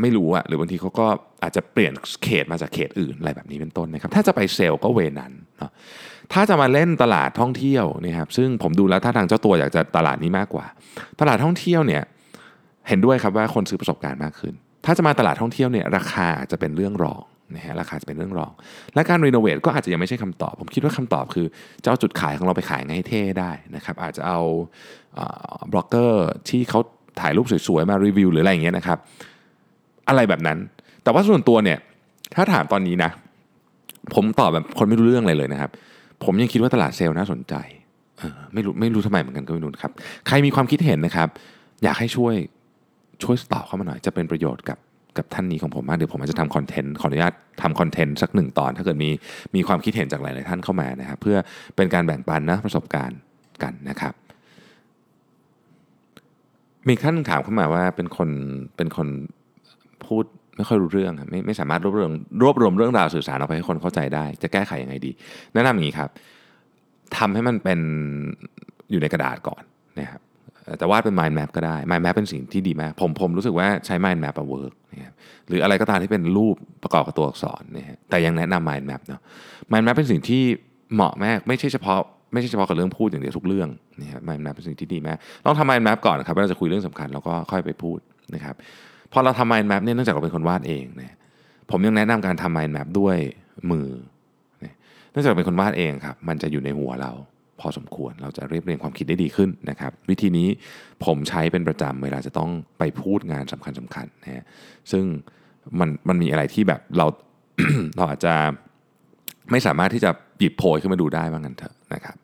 [0.00, 1.06] ไม่รู้อะหรือบางทีเขาก็
[1.42, 1.92] อาจจะเปลี่ยน
[2.24, 5.70] เขตมาจากเขตอื่นอะไรแบบนี้เป็นต้นนะครับ ถ้าจะไปเซลล์ก็เวนั้นเนาะ
[6.32, 10.66] ถ้าจะมาเล่นตลาดท่องเที่ยวนะครับซึ่งผมดูแล้วถ้าทางเจ้าตัวอยากจะตลาดนี้มากกว่า
[11.20, 12.02] ตลาดท่องเที่ยวเนี่ย
[12.88, 17.22] เห็นด้วยครับว่าคนซื้อประสบการณ์มากขึ้น ถ้าจะมาตลาดท่องเที่ยวเนี่ยราคาจะเป็นเรื่องรอง
[17.54, 18.52] นะฮะราคาจะเป็นเรื่องรอง
[18.94, 21.46] และการรีโนเวทก็อาจจะยังไม่ใช่คำตอบ ผมคิดว่าคำตอบคือ
[21.82, 24.40] จะเอาจุดขายของเราไปขายไงให้เท่ได้นะครับอาจจะเอา
[25.72, 26.80] บล็อกเกอร์ที่เขา
[27.20, 28.98] ถ่ายรูปสวยๆ มารีวิวหรืออะไรอย่างเงี้ยนะครับ
[30.08, 30.58] อะไรแบบนั้น
[31.02, 31.78] แต่ว่าส่วนตัวเนี่ย
[32.34, 33.10] ถ้าถามตอนนี้นะ
[34.14, 35.70] ผมตอบแบบคนไม่รู้เรื่องอะไรเลยนะครับ
[36.24, 37.54] ผมยังคิดว่าตลาดเซลล์น่าสนใจ
[38.54, 39.92] ไม่รู้ไม่รู้ทำไมเหมือนกันก็ไม่รู้ครับ
[40.26, 41.28] ใครมีความคิดเห็นนะครับ
[41.82, 42.34] อยากให้ช่วย
[43.22, 44.78] ช่วยตอบเข้ามาหน่อย จะเป็นประโยชน์กับ
[45.18, 49.10] กับท่านนี้ของผมมากเดี๋ยวผมอาจจะทำคอนเทนต์ขออนุญาตทำคอนเทนต์สักหนึ่งตอน ถ้าเกิดมี
[49.54, 51.36] มีความคิดเห็นจากหลายๆท่านเข้ามานะครับ เพื่อ
[51.76, 53.18] เป็นการแบ่งปันนะประสบการณ์
[53.62, 54.14] กันนะครับ
[56.88, 58.30] มีท่านถามเข้ามาว่าเป็นคน
[58.76, 59.08] เป็นคน
[60.06, 60.24] พูด
[60.56, 65.10] ไม่ค่อยรู้เรื่องไม่ไม่สามารถรวบรวมรวบรวมเรื่องราวสื่อสารออกไปให้คนเข้าใจได้ จะแก้ไขยังไงดี
[65.54, 66.10] แนะนำอย่างนี้ครับ
[67.16, 67.80] ทำให้มันเป็น
[68.90, 69.62] อยู่ในกระดาษก่อน
[69.98, 70.20] นะครับ
[70.78, 75.14] แต่วาดเป็น mind map ก็ได้ mind map เป็นสิ่งที่ดีมาก ผมผมรู้สึกว่าใช้ mind map เวิร์กนะครับ
[75.48, 79.20] หรืออะไรก็ตามที่เป็นรูปประกอบกับตัวอักษรนะฮะแต่ยังแนะนำ mind map เนาะ
[79.72, 80.42] mind map เป็นสิ่งที่
[80.94, 82.00] เหมาะมากไม่ใช่เฉพาะ
[82.32, 83.68] ไม่ใช่เฉพาะกับเรื่องพูดอย่างเดียวทุกเรื่อง
[84.00, 87.98] นะฮะ mind map เป็นสิ่งที่ดีมากลองทำ mind map ก่อนนะครับเราจะคุยเรื่องสำคัญแล้วก็ค่อยไปพูด
[88.34, 88.54] นะครับ
[89.12, 91.16] พอเราทำ mind map เนี่ยเนื่องจากเราเป็นคนวาดเองนะ
[91.70, 93.16] ผมยังแนะนำการทำ mind map ด้วย
[93.70, 93.88] มือ
[95.10, 97.12] เนื่องจากเป็นคนวาดเองครับมันจะอยู่ในหัวเรา
[97.62, 100.48] พอสมควร เราจะเรียบเรียงความคิดได้ดีขึ้นนะครับ วิธีนี้
[101.04, 104.44] ผมใช้เป็นประจำเวลาจะต้องไปพูดงานสำคัญสำคัญนะฮะ
[104.92, 105.04] ซึ่ง
[105.78, 107.06] มันมันมีอะไรที่แบบเรา
[107.96, 108.34] เราอาจจะ
[109.50, 112.16] ไม่สามารถที่จะหยิบโพยขึ้นมาดูได้ว่างั้นเถอะนะครับ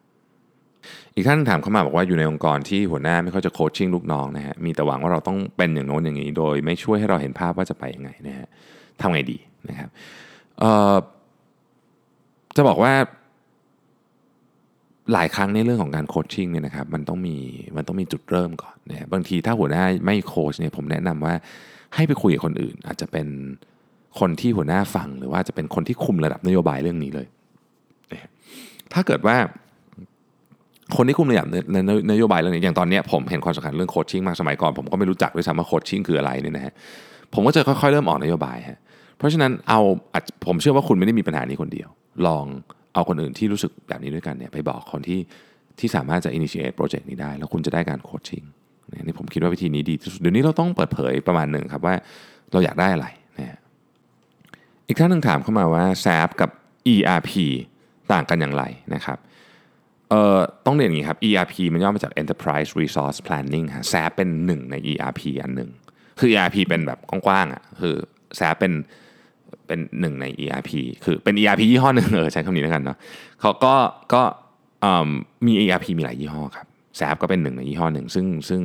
[1.14, 8.48] อีกท่านถามเข้ามาบอกว่าอยู่ในองค์กรที่หัวหน้าไม่ค่อยจะโคชชิ่งลูกน้องนะฮะมีแต่หวังว่าเราต้องเป็นอย่างโน้นอย่างนี้ โดยไม่ช่วยให้เราเห็นภาพว่าจะไปยังไงนะฮะ
[9.01, 9.90] ทำไงดีนะครับ
[12.57, 12.92] จะบอกว่า
[15.12, 17.37] หลายครั้งในเรื่องของการ coaching เนี่ยนะครับมันต้องมี
[17.77, 21.35] มันต้องมีจุดเริ่มก่อนนะบางทีถ้าหัวหน้าไม่โคชเนี่ยผมแนะนำว่า
[21.94, 23.27] ให้ไปคุยกับคนอื่น อาจจะเป็น
[24.21, 27.27] คนที่หัวหน้าฟังหรือว่าจะเป็นคนที่คุมระดับนโยบายเรื่องนี้เลย
[28.92, 29.37] ถ้าเกิดว่า
[30.97, 31.47] คนที่คุมระดับ
[32.12, 36.73] นโยบายเรื่องนี้อย่างตอนนี้ผมเห็นความสำคัญเรื่อง coaching มากสมัยก่อน ผมก็ไม่รู้จักด้วยซ้ำว่า coaching คืออะไรเนี่ยนะฮะ
[37.35, 38.79] ผมก็จะค่อยๆเริ่มออกนโยบายฮะ
[39.18, 39.81] เพราะฉะนั้นเอา
[40.47, 41.88] ผมเชื่อว่าคุณไม่ได้มีปัญหานี้คนเดียว
[42.27, 42.47] ลอง
[42.94, 45.20] เอาคนอื่นที่รู้สึกแบบนี้ด้วยกันเนี่ยไปบอกคนที่
[45.79, 48.44] ที่สามารถจะ initiate โปรเจกต์นี้ได้ แล้วคุณจะได้การโคชชิ่ง
[49.07, 51.94] นี่ผมคิดว่าวิธีนี้ดีที่สุดเดี๋ยวนี้เราต้องเปิดเผยประมาณหนึ่งครับว่า
[52.53, 53.07] เราอยากได้อะไร
[53.38, 53.59] นะ
[54.88, 56.51] อีกท่านหนึ่งถามเข้ามาว่า SAP กับ
[56.94, 57.31] ERP
[58.12, 59.18] ต่างกันอย่างไรนะครับ
[60.11, 65.70] เอ่อต้องเรียนอย่างนี้ครับ ERP มันย่อมาจาก Enterprise Resource Planning ฮะ SAP เป็นหนึ่งใน ERP อันหนึ่ง
[66.20, 67.94] คือ ERP เป็นแบบกว้างๆอะคือ
[68.38, 68.72] SAP เป็น
[69.67, 70.71] เป็นหนึ่งใน ERP
[71.05, 72.97] คือเป็น ERP ยี่ห้อหนึ่งเออใช้คำนี้แล้วกันเนาะ
[73.41, 73.75] เขาก็
[74.15, 74.23] ก็
[75.47, 78.63] มี ERP มีหลายยี่ห้อครับแซฟก็เป็นหนึ่งในยี่ห้อหนึ่งซึ่งซึ่ง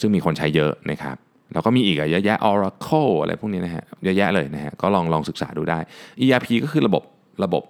[0.00, 1.16] ซึ่งมีคนใช้เยอะนะครับ
[1.52, 5.78] แล้วก็มีอีกเยอะแยะ Oracle อะไรพวกนี้นะฮะเยอะแยะเลยนะฮะก็ลองลองศึกษาดูได้
[6.24, 7.02] ERP ก็คือระบบ
[7.44, 7.62] ระบบ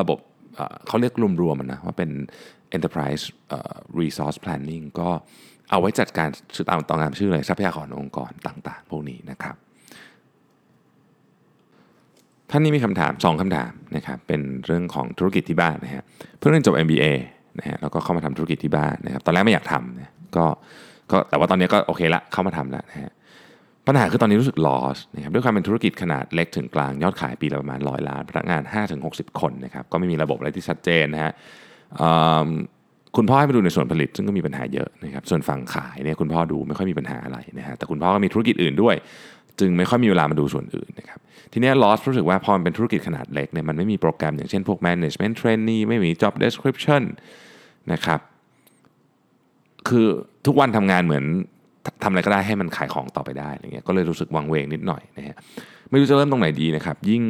[0.00, 0.18] ระบบ
[0.86, 2.10] เขาเรียกรวมๆนะว่าเป็น
[2.76, 3.22] enterprise
[4.00, 5.08] resource planning ก็
[5.70, 6.28] เอาไว้จัดการ
[6.68, 9.56] ตามตองามชื่อเลยทรัพยากรองค์กรต่างๆ พวกนี้นะครับ
[12.50, 16.02] ท่านนี้มีคำถาม 2คำถามนะครับเป็นเรื่องของธุรกิจที่บ้านนะฮะ
[16.38, 17.04] เพิ่งเรียนจบ MBA
[17.58, 20.46] นะฮะแล้วก็เข้ามาทำธุรกิจที่บ้านนะครับตอนแรกไม่อยากทำนะก็
[21.10, 23.12] ก็แต่ว่าตอนนี้ก็โอเคละเข้ามาทำแล้วนะฮะ
[23.86, 28.62] ปัญหาคือตอนนี้รู้สึก loss นะครับด้วยความเป็นธุรกิจขนาดเล็กถึงกลางยอดขายปีละประมาณร้อยล้านพนักงาน
[29.00, 31.32] 5-60 คนนะครับก็ไม่มีระบบอะไรที่ชัดเจนนะฮะ
[33.16, 38.94] คุณพ่อให้ไปดูในส่วนผลิตซึ่งก็มีปัญหาเยอะนะครับส่วนฝั่งขายเนี่ยคุณพ่อดูไม่ค่อยมีปัญหาอะไรนะฮะแต่คุณพ่อก็มีธุรกิจอื่นด้วย
[39.60, 41.20] จึงไม่ค่อยมีเวลามาดูส่วนอื่นนะครับ
[41.52, 47.02] ทีนี้ย loss รู้สึกว่าพอมันเป็นธุรกิจขนาดเล็กเนี่ยมันไม่มีโปรแกรมอย่างเช่นพวก management trainee ไม่มี job description
[47.92, 48.20] นะครับ
[49.88, 50.06] คือ
[50.46, 51.24] ทุกวันทำงานเหมือน
[52.02, 55.36] ทำอะไรก็ได้ให้มันขายของต่อไปได้อะไรเงี้ยก็เลยรู้สึกวังเวงนิดหน่อยนะฮะ
[55.90, 57.22] ไม่รู้จะเริ่มตรงไหนดีนะครับ ยิ่ง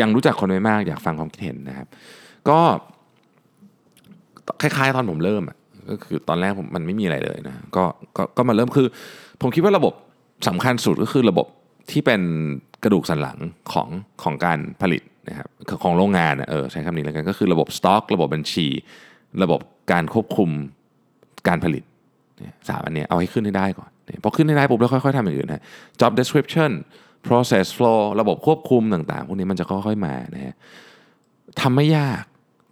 [0.00, 1.86] ยังรู้จักคนไม่มากอยากฟังความคิดเห็นนะครับ
[2.48, 2.58] ก็
[4.60, 5.42] คล้ายๆ ตอนผมเริ่ม
[5.90, 7.84] ก็คือตอนแรกผมมันไม่มีอะไรเลยนะก็
[8.16, 8.88] ก็ก็มาเริ่มคือ
[9.40, 9.94] ผมคิดว่าระบบ
[10.48, 11.46] สำคัญสุดก็คือระบบ
[11.90, 12.22] ที่เป็น
[12.82, 13.38] กระดูกสันหลัง
[13.72, 13.88] ของ
[14.22, 15.48] ของการผลิตนะครับ
[15.82, 18.66] ของโรงงานอะเออใช้คำนี้แล้วกันก็คือระบบสต็อก ระบบบัญชี
[19.42, 19.60] ระบบ
[19.92, 20.50] การควบคุม
[21.48, 21.84] การผลิต
[22.68, 23.90] สามอันเนี้ยเอาให้ขึ้นให้ได้ก่อน
[24.22, 25.62] พอขึ้นให้ได้ปุ๊บแล้วค่อยๆทำอย่างอื่นนะ
[26.00, 26.70] job description
[27.26, 30.54] process flow ระบบควบคุมต่างๆ พวกนี้มันจะค่อยๆมานะฮะ
[31.60, 32.22] ทำไม่ยาก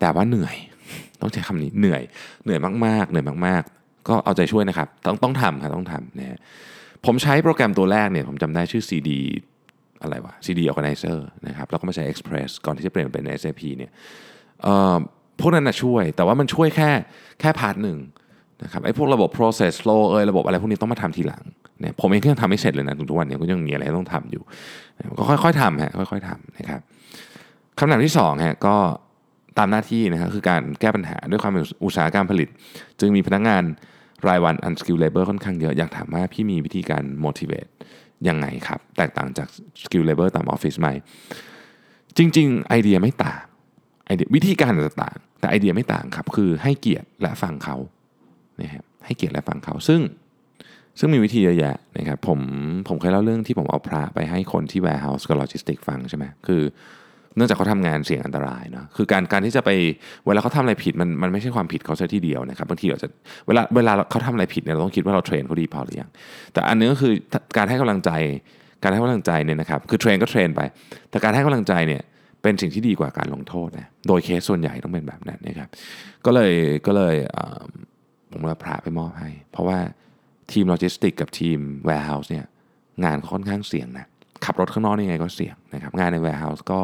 [0.01, 0.57] แต่ว่าเหนื่อย
[1.21, 2.03] ต้องใช้คำนี้เหนื่อย
[2.45, 6.39] เหนื่อยมากๆ เหนื่อยมากๆ ก็เอาใจช่วยนะครับ ต้องต้องทำครับต้องทำนะฮะ
[7.07, 9.11] ผมใช้โปรแกรมตัวแรกเนี่ยผมจำได้ชื่อ CD
[10.03, 13.91] อะไรวะ CD Organizer นะครับแล้วก็มาใช้ Express ก่อนที่จะเปลี่ยนเป็น SAP เนี่ย
[15.41, 16.91] พวกนั้นนะช่วย แต่ว่ามันช่วยแค่
[17.41, 17.99] แค่ part หนึ่ง
[18.63, 21.43] นะครับไอ้พวกระบบ process flow เอยระบบอะไรพวกนี้ต้องมาทำทีหลัง
[21.81, 24.43] เนี่ยผมเองก็ยังทำไม่เสร็จเลยนะถึงทุกวันเนี้ก็ยังมีอะไรต้องทำอยู่
[25.19, 26.81] ก็ค่อยๆทำฮะค่อยๆทำนะครับ
[27.79, 28.77] คำถามที่สองฮะก็
[29.59, 31.53] ตามหน้าที่นะครับคือการแก้ปัญหาด้วยความ
[31.85, 32.49] อุตสาหกรรมผลิต
[33.01, 33.63] จึงมีพนักงาน
[34.27, 37.71] รายวัน unskilled labor ค่อนข้างเยอะ อยากถามว่าพี่มีวิธีการ motivate
[38.29, 39.49] ยังไงครับ แตกต่างจาก
[39.83, 40.89] skill labor ตามออฟฟิศไหม
[42.17, 43.43] จริง ๆ ไอเดียไม่ต่าง
[44.07, 47.77] ไอเดียวิธีการจะต่าง แต่ไอเดียไม่ต่างครับ คือให้เกียรติและฟังเขา
[48.61, 50.01] นะครับให้เกียรติและฟังเขา ซึ่ง
[50.99, 52.41] ซึ่งมีวิธีเยอะแยะนะครับผม
[52.89, 56.63] ผมเคยเล่าเรื่องที่ผมเอาพระไปให้คนที่ warehouse กับ logistics ฟังใช่ไหมคือ
[57.39, 59.71] นื่องจากเขาทำงานเสี่ยงอันตรายเนาะคือการการที่จะไป
[60.27, 63.09] เวลาเขาทำอะไรผิดมันมันไม่ใช่ความผิดเขาซะทีเดียวนะครับบางทีเราจะ
[63.47, 66.11] เวลาเวลาเขาทำอะไรผิดเนี่ยเราต้องคิดว่าเราเทรนเขาดีพอหรือยัง
[66.53, 67.13] แต่อันนึงก็คือ
[67.57, 68.11] การให้กำลังใจ
[68.83, 70.61] การให้กำลังใจเนี่ยนะครับคือเทรนก็เทรนไป
[71.11, 72.03] แต่การให้กำลังใจเนี่ย
[72.43, 75.69] เป็นสิ่งที่ดีกว่าการลงโทษนะโดยเคสส่วนใหญ่ต้องเป็นแบบนั้นนะครับ
[76.27, 76.53] ก็เลย
[76.87, 77.15] ก็เลย
[78.33, 79.79] ผมเอาพระไปมอบให้ เพราะว่า
[80.53, 82.47] ทีมโลจิสติกกับทีม warehouse เนี่ย
[83.05, 84.07] งานค่อนข้างเสี่ยงนะ
[84.45, 86.81] ขับรถข้างนอกนี่ไงก็เสี่ยงนะครับงานใน warehouse ก็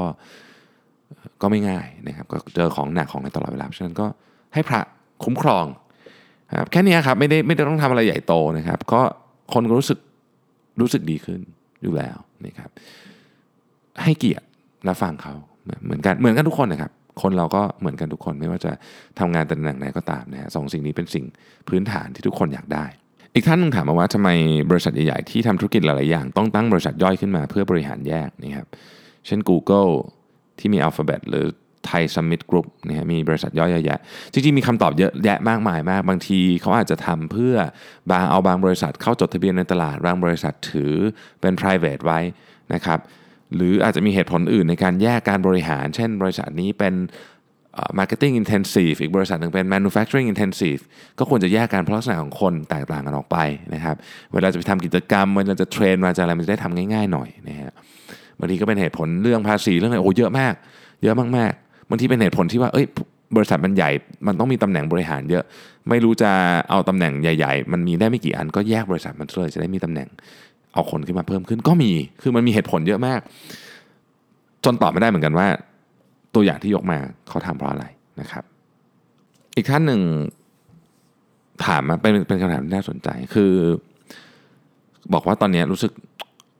[1.43, 4.07] ก็ไม่ง่ายนะครับก็เจอของหนักของในตลอดเวลาฉะนั้นก็
[4.55, 4.81] ให้พระ
[5.25, 5.67] คุ้มครอง
[6.59, 9.01] ครับแค่นี้ครับไม่ได้ไม่ได้ต้องทำอะไรใหญ่โตนะครับ ก็
[9.55, 9.99] คนก็รู้สึก
[10.81, 11.41] รู้สึกดีขึ้น
[11.83, 12.71] อยู่แล้วนะครับ
[14.03, 14.47] ให้เกียรติ
[14.85, 15.35] และฟังเขา
[15.85, 18.73] เหมือนกันเหมือนกันทุกคนนะครับ คนเราก็เหมือนกันทุกคนไม่ว่าจะ
[19.19, 21.25] ทำงานตำแหน่งไหนก็ตามนะฮะสองสิ่งนี้เป็นสิ่ง
[21.69, 22.87] พื้นฐานที่ทุกคนอยากได้
[23.37, 24.29] อีกท่านหนึงถามมาว่าทำไม
[24.71, 28.69] บริษัทใหญ่ๆที่ทำธุรกิจหลายๆอย่าง ต้องตั้งบริษัทย่อยขึ้นมาเพื่อบริหารแยกนี่ครับ
[29.27, 29.93] เช่น Google
[30.59, 31.47] ที่มี Alphabet หรือ
[31.87, 33.99] ไทย Summit Group นะฮะมีบริษัทย่อยเยอะแยะ
[34.33, 37.55] จริงๆมีคำตอบเยอะแยะมากมายมาก บางทีเขาอาจจะทำเพื่อ
[38.11, 40.95] บางเอาบางบริษัทเข้าจดทะเบียนในตลาด บางบริษัทถือ
[41.41, 42.21] เป็น private ไว้
[42.75, 42.99] นะครับ
[43.55, 46.95] หรืออาจจะมีเหตุผลอื่นในการแยกการบริหาร เช่น บริษัทนี้เป็น
[47.99, 50.81] marketing intensive อีกบริษัทหนึ่งเป็น manufacturing intensive
[51.19, 53.37] ก็ควรจะแยกกันเพราะลักษณะของคนแตกต่างกันออกไป
[53.75, 53.97] นะครับ
[54.33, 57.73] เวลาจะไปทำกิจกรรมเวลาจะเทรนมาจะอะไรมันจะได้ทำง่ายๆหน่อยนะฮะ
[58.39, 60.55] บางทีก็เป็นเหตุผลเรื่องภาษีเรื่องอะไรโอ้เยอะมาก
[61.03, 62.87] เยอะมากๆบางทีเป็นเหตุผลที่ว่าเอ้ย
[63.37, 63.91] บริษัทมันใหญ่
[64.27, 65.45] มันต้องมีตำแหน่งบริหารเยอะ
[65.89, 66.31] ไม่รู้จะ
[66.71, 70.09] เอาตำแหน่งใหญ่ ๆ มันมีได้ไม่กี่อันก็แยกบริษัทมันเลยจะได้มีตำแหน่ง
[70.75, 73.21] เอาคนขึ้นมาเพิ่มขึ้นก็มี คือมันมีเหตุผลเยอะมาก
[74.65, 75.47] จนตอบไม่ได้เหมือนกันว่า
[76.35, 77.85] ตัวอย่างที่ยกมาเขาทำเพราะอะไร
[78.21, 78.45] นะครับ
[79.57, 80.01] อีกท่านหนึ่ง
[81.67, 83.53] ถามมาเป็นเป็นคำถามที่น่าสนใจคือ
[85.13, 85.93] บอกว่าตอนนี้รู้สึก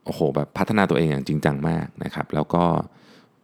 [0.05, 2.63] โอ้โหแบบพัฒนาตัวเองอย่างจริงจังมากนะครับ แล้วก็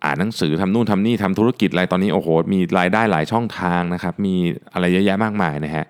[0.03, 4.35] อ่านหนังสือทำนู่นทำนี่ทำธุรกิจอะไรตอนนี้โอ้โหมีรายได้หลายช่องทางนะครับ มี
[4.73, 5.85] อะไรเยอะแยะมากมายนะฮะ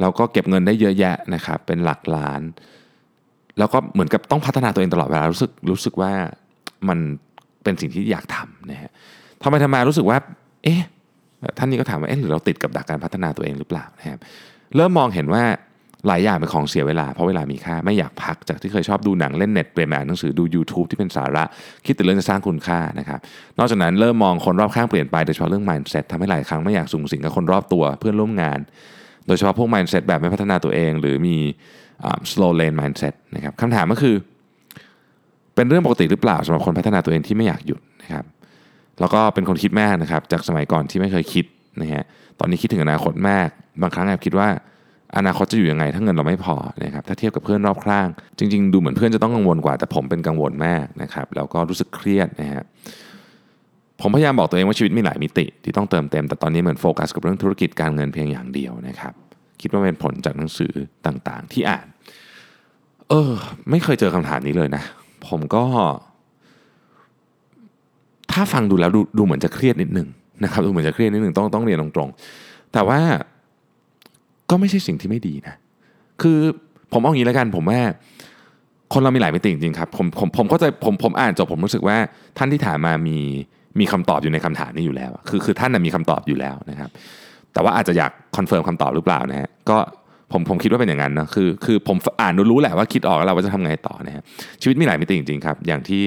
[0.00, 2.42] แล้วก็เก็บเงินได้เยอะแยะนะครับเป็นหลักล้าน
[3.58, 6.12] แล้วก็เหมือนกับต้องพัฒนาตัวเองตลอดเวลารู้สึกรู้สึกว่า
[6.88, 6.98] มัน
[7.62, 8.90] เป็นสิ่งที่อยากทำนะฮะ
[9.42, 10.18] ทำไมทำไมารู้สึกว่า
[10.64, 10.82] เอ๊ะ
[11.58, 14.18] ท่านนี้ก็ถามว่าเอ๊ะหรือเราติดกับดักการพัฒนาตัวเองหรือเปล่านะครับ
[14.76, 15.44] เริ่มมองเห็นว่า
[16.08, 21.44] หลายอย่างเป็นของเสียเวลาเพราะเวลามีค่าไม่อยากพักจากที่เคยชอบดูหนังเล่นเน็ตเปลี่ยนมาอ่านหนังสือดู YouTube ที่เป็นสาระ
[21.86, 23.18] คิดแต่เรื่องจะสร้างคุณค่านะครับ
[23.58, 28.58] นอกจากนั้นเริ่มมองคนรอบข้างเปลี่ยนไปโดยเฉพาะเรื่อง mindset ทำให้หลายครั้งไม่อยากสูงสิงกับคนรอบตัวเพื่อนร่วมงาน
[29.26, 31.36] โดยเฉพาะพวก mindset แบบไม่พัฒนาตัวเอง หรือมี
[32.30, 34.16] slow lane mindset นะครับคำถามก็คือ
[35.54, 38.24] เป็นเรื่องปกติหรือเปล่าสำหรับคนพัฒนาตัวเองที่ไม่อยากหยุดนะครับ
[39.00, 41.44] แล้วก็เป็นคนคิดมากนะครับ จากสมัยก่อนที่ไม่เคยคิด
[41.80, 42.04] นะฮะ
[42.40, 43.48] ตอนนี้คิดถึงอนาคตมาก
[43.82, 44.48] บางครั้งแอบคิดว่า
[45.16, 52.62] อนาคตจะอยู่ยังไงถ้าเงินเราไม่พอนะครับถ้าเทียบกับเพื่อนรอบข้าง จริง ๆ ดูเหมือนเพื่อนจะต้องกังวลกว่า แต่ผมเป็นกังวลมากนะครับแล้วก็รู้สึกเครียดนะฮะ
[54.00, 59.12] ผมพยายามบอกตัวเองว่าชีวิตมีหลายมิติ ที่ต้องเติมเต็ม แต่ตอนนี้เหมือนโฟกัสกับเรื่องธุรกิจการเงินเพียงอย่างเดียวนะครับ
[59.60, 60.72] คิดว่าเป็นผลจากหนังสือ
[61.06, 61.86] ต่างๆ ที่อ่าน
[63.08, 63.32] เออ
[63.70, 64.82] ไม่เคยเจอคำถามนี้เลยนะ
[65.28, 65.64] ผมก็
[68.36, 70.08] ถ้าฟังดูแล้วดูดูเหมือนจะเครียดนิดนึง
[70.44, 73.00] นะครับดูเหมือนจะเครียดนิดนึงต้องต้องเรียนตรงๆ แต่ว่า
[74.50, 75.54] ก็ไม่ใช่สิ่งที่ไม่ดีนะ
[76.22, 76.38] คือ
[76.92, 77.80] ผมเอางี้แล้วกันผมว่า
[78.92, 81.96] คนเรามีหลายมิติจริงๆครับผมผมผมก็จะผมผมอ่านจบผมรู้สึกว่า
[82.38, 83.18] ท่านที่ถามมามี
[83.80, 86.90] มีคำตอบอยู่ในคำถามนี้อยู่แล้ว คือคือท่านมีคำตอบอยู่แล้วนะครับ
[87.52, 89.76] แต่ว่าอาจจะอยาก confirm คำตอบหรือเปล่านะฮะก็
[90.32, 94.22] ผมผมคิดว่าเป็นอย่างนั้นนะคือคือผมอ่านรู้แหละว่าคิดออกแล้วว่าจะทำไงต่อนะฮะ
[94.62, 96.04] ชีวิตมีหลายมิติจริงๆครับ อย่างที่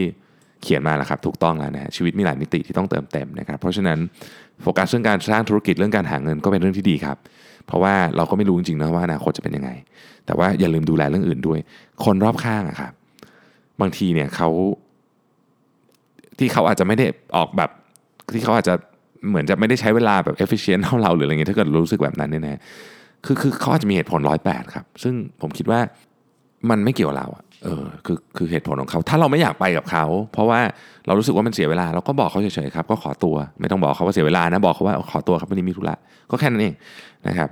[0.64, 4.00] เขียนมาแล้วครับถูกต้องแล้วนะฮะชีวิตมีหลายมิติที่ต้องเติมเต็มนะครับเพราะฉะนั้น
[4.62, 7.18] โฟกัสเรื่องการสร้างธุรกิจเรื่องการหาเงินก็เป็นเรื่องที่ดีครับ
[7.68, 9.70] เพราะว่าเราก็ไม่รู้จริงๆนะว่าอนาคตจะเป็นยังไง
[10.26, 11.60] แต่ว่าอย่าลืมดูแลเรื่องอื่นด้วย
[12.06, 12.94] คนรอบข้างอะครับ
[13.82, 14.50] บางทีเนี่ยเขา
[16.40, 17.70] ที่เขาอาจจะไม่ได้ออกแบบ
[18.34, 18.74] ที่เขาอาจจะ
[19.30, 22.62] เหมือนจะไม่ได้ใช้เวลาแบบ efficient เท่าเราหรืออะไรเงี้ยถ้าเกิดรู้สึกแบบนั้นเนี่ยนะ
[23.26, 25.80] คือคือเขาอาจจะมีเหตุผลร้อยแปดครับ ซึ่งผมคิดว่า
[26.70, 30.60] มันไม่เกี่ยวเราอะ เออคือคือเหตุผลของเขา ถ้าเราไม่อยากไปกับเขา เพราะว่า
[31.06, 35.96] เรารู้สึกว่ามันเสียเวลาเราก็บอกเขาเฉยๆครับ ก็ขอตัว ไม่ต้องบอกเขาว่าเสียเวลานะบอกเขาว่าขอตัวครับวันนี้มีธุระ
[36.32, 36.74] ก็แค่นั้นเอง
[37.28, 37.50] นะครับ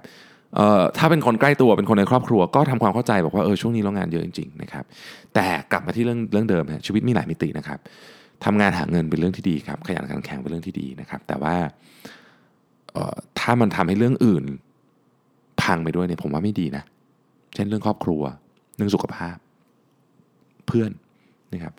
[0.55, 4.83] เอ่อถ้าเป็นคนใกล้ตัวเป็นคนในครอบครัวก็ทำความเข้าใจบอกว่าเออช่วงนี้เรางานเยอะจริงๆนะครับ
[5.33, 7.79] แต่กลับมาที่เรื่องเรื่องเดิมฮะชีวิตมีหลายมิตินะครับ
[8.45, 11.55] ทำงานหาเงินเป็นเรื่องที่ดีครับขยันขันแข็งเป็นเรื่องที่ดีนะครับ แต่ว่า
[13.39, 14.43] ถ้ามันทำให้เรื่องอื่น
[15.61, 16.83] พังไปด้วยเนี่ยผมว่าไม่ดีนะ
[17.55, 18.21] เช่นเรื่องครอบครัว
[18.75, 19.35] เรื่องสุขภาพ
[20.67, 20.91] เพื่อน
[21.53, 21.73] นะครับ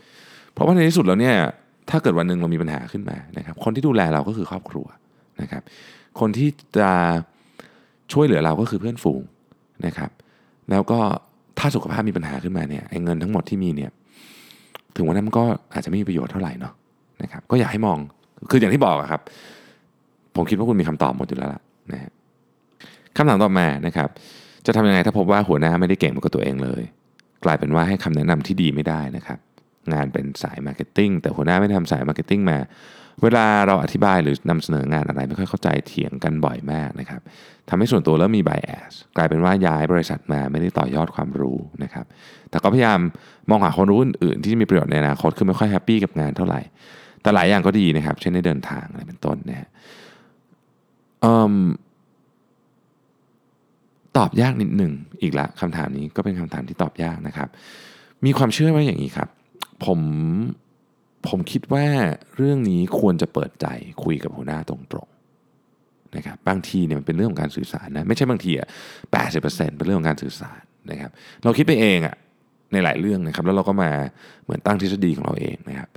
[0.52, 1.34] เพราะว่าในที่สุดแล้วเนี่ย
[1.90, 4.86] ถ้าเกิดวันหนึ่งเรามีปัญหาขึ้นมานะครับ คนที่ดูแลเราก็คือครอบครัว
[5.40, 5.62] นะครับ
[6.20, 6.48] คนที่
[6.78, 6.90] จะ
[8.12, 9.22] ช่วยเหลือเราก็คือเพื่อนฝูง
[9.86, 10.10] นะครับ
[10.70, 10.98] แล้วก็
[11.58, 13.90] ถ้าสุขภาพมีปัญหาขึ้นมาเนี่ยไอ้เงินทั้งหมดที่มีเนี่ย
[14.96, 16.72] ถึงวันนั้นมันก็อาจจะไม่มีประโยชน์เท่าไหร่เนาะ
[17.22, 17.98] นะครับ ก็อยากให้มอง
[18.50, 19.20] คืออย่างที่บอกครับ
[20.36, 22.10] ผมคิดว่าคุณมีคำตอบหมดอยู่แล้วล่ะนะฮะ
[23.16, 24.08] คำถามต่อมานะครับ
[24.66, 26.82] จะทำยังไงถ้าพบว่าหัวหน้าไม่ได้เก่งเหมือนกับตัวเองเลย
[27.44, 29.38] กลายเป็นว่าให้คำแนะนำที่ดีไม่ได้นะครับ
[29.92, 32.58] งานเป็นสาย marketing แต่หัวหน้าไม่ทำสาย marketing มา
[33.22, 37.20] เวลาเราอธิบายหรือนำเสนองานอะไรไม่ค่อยเข้าใจเถียงกันบ่อยมากนะครับ
[37.68, 42.06] ทำให้ส่วนตัวเริ่มมี bias กลายเป็นว่าย้ายบริษัทมาไม่ได้ต่อยอดความรู้นะครับ
[42.50, 43.00] แต่ก็พยายาม
[43.50, 46.60] มองหาความรู้อื่นๆ ที่มีประโยชน์ในอนาคตคือไม่ค่อย happy กับงานเท่าไหร่
[47.22, 49.68] แต่หลายอย่างก็ดีนะครับ เช่นได้เดินทางอะไรเป็นต้นนะฮะ
[54.18, 57.48] ตอบยากนิดหนึ่งอีกละคำถามนี้ก็เป็นคำถามที่ตอบยากนะครับ
[58.24, 59.28] มีความเชื่อว่าอย่างนี้ครับ
[59.84, 60.00] ผม
[61.28, 61.86] ผมคิดว่า
[62.36, 63.66] เรื่องนี้ควรจะเปิดใจ
[64.04, 64.76] คุยกับหัวหน้าตร
[65.06, 68.68] งๆนะครับบางทีเนี่ยมันเป็นเรื่องของการสื่อสารนะไม่ใช่บางทีอะ
[69.12, 71.10] แปดสิบเปอร์เซ็นต์เป็นเรื่องของการสื่อสารนะครับ
[71.44, 72.16] เราคิดไปเองอะ
[72.72, 73.90] ในหลายเรื่องนะครับ แล้วเราก็มา
[74.44, 75.88] เหมือนตั้งทฤษฎีของเราเองนะครับ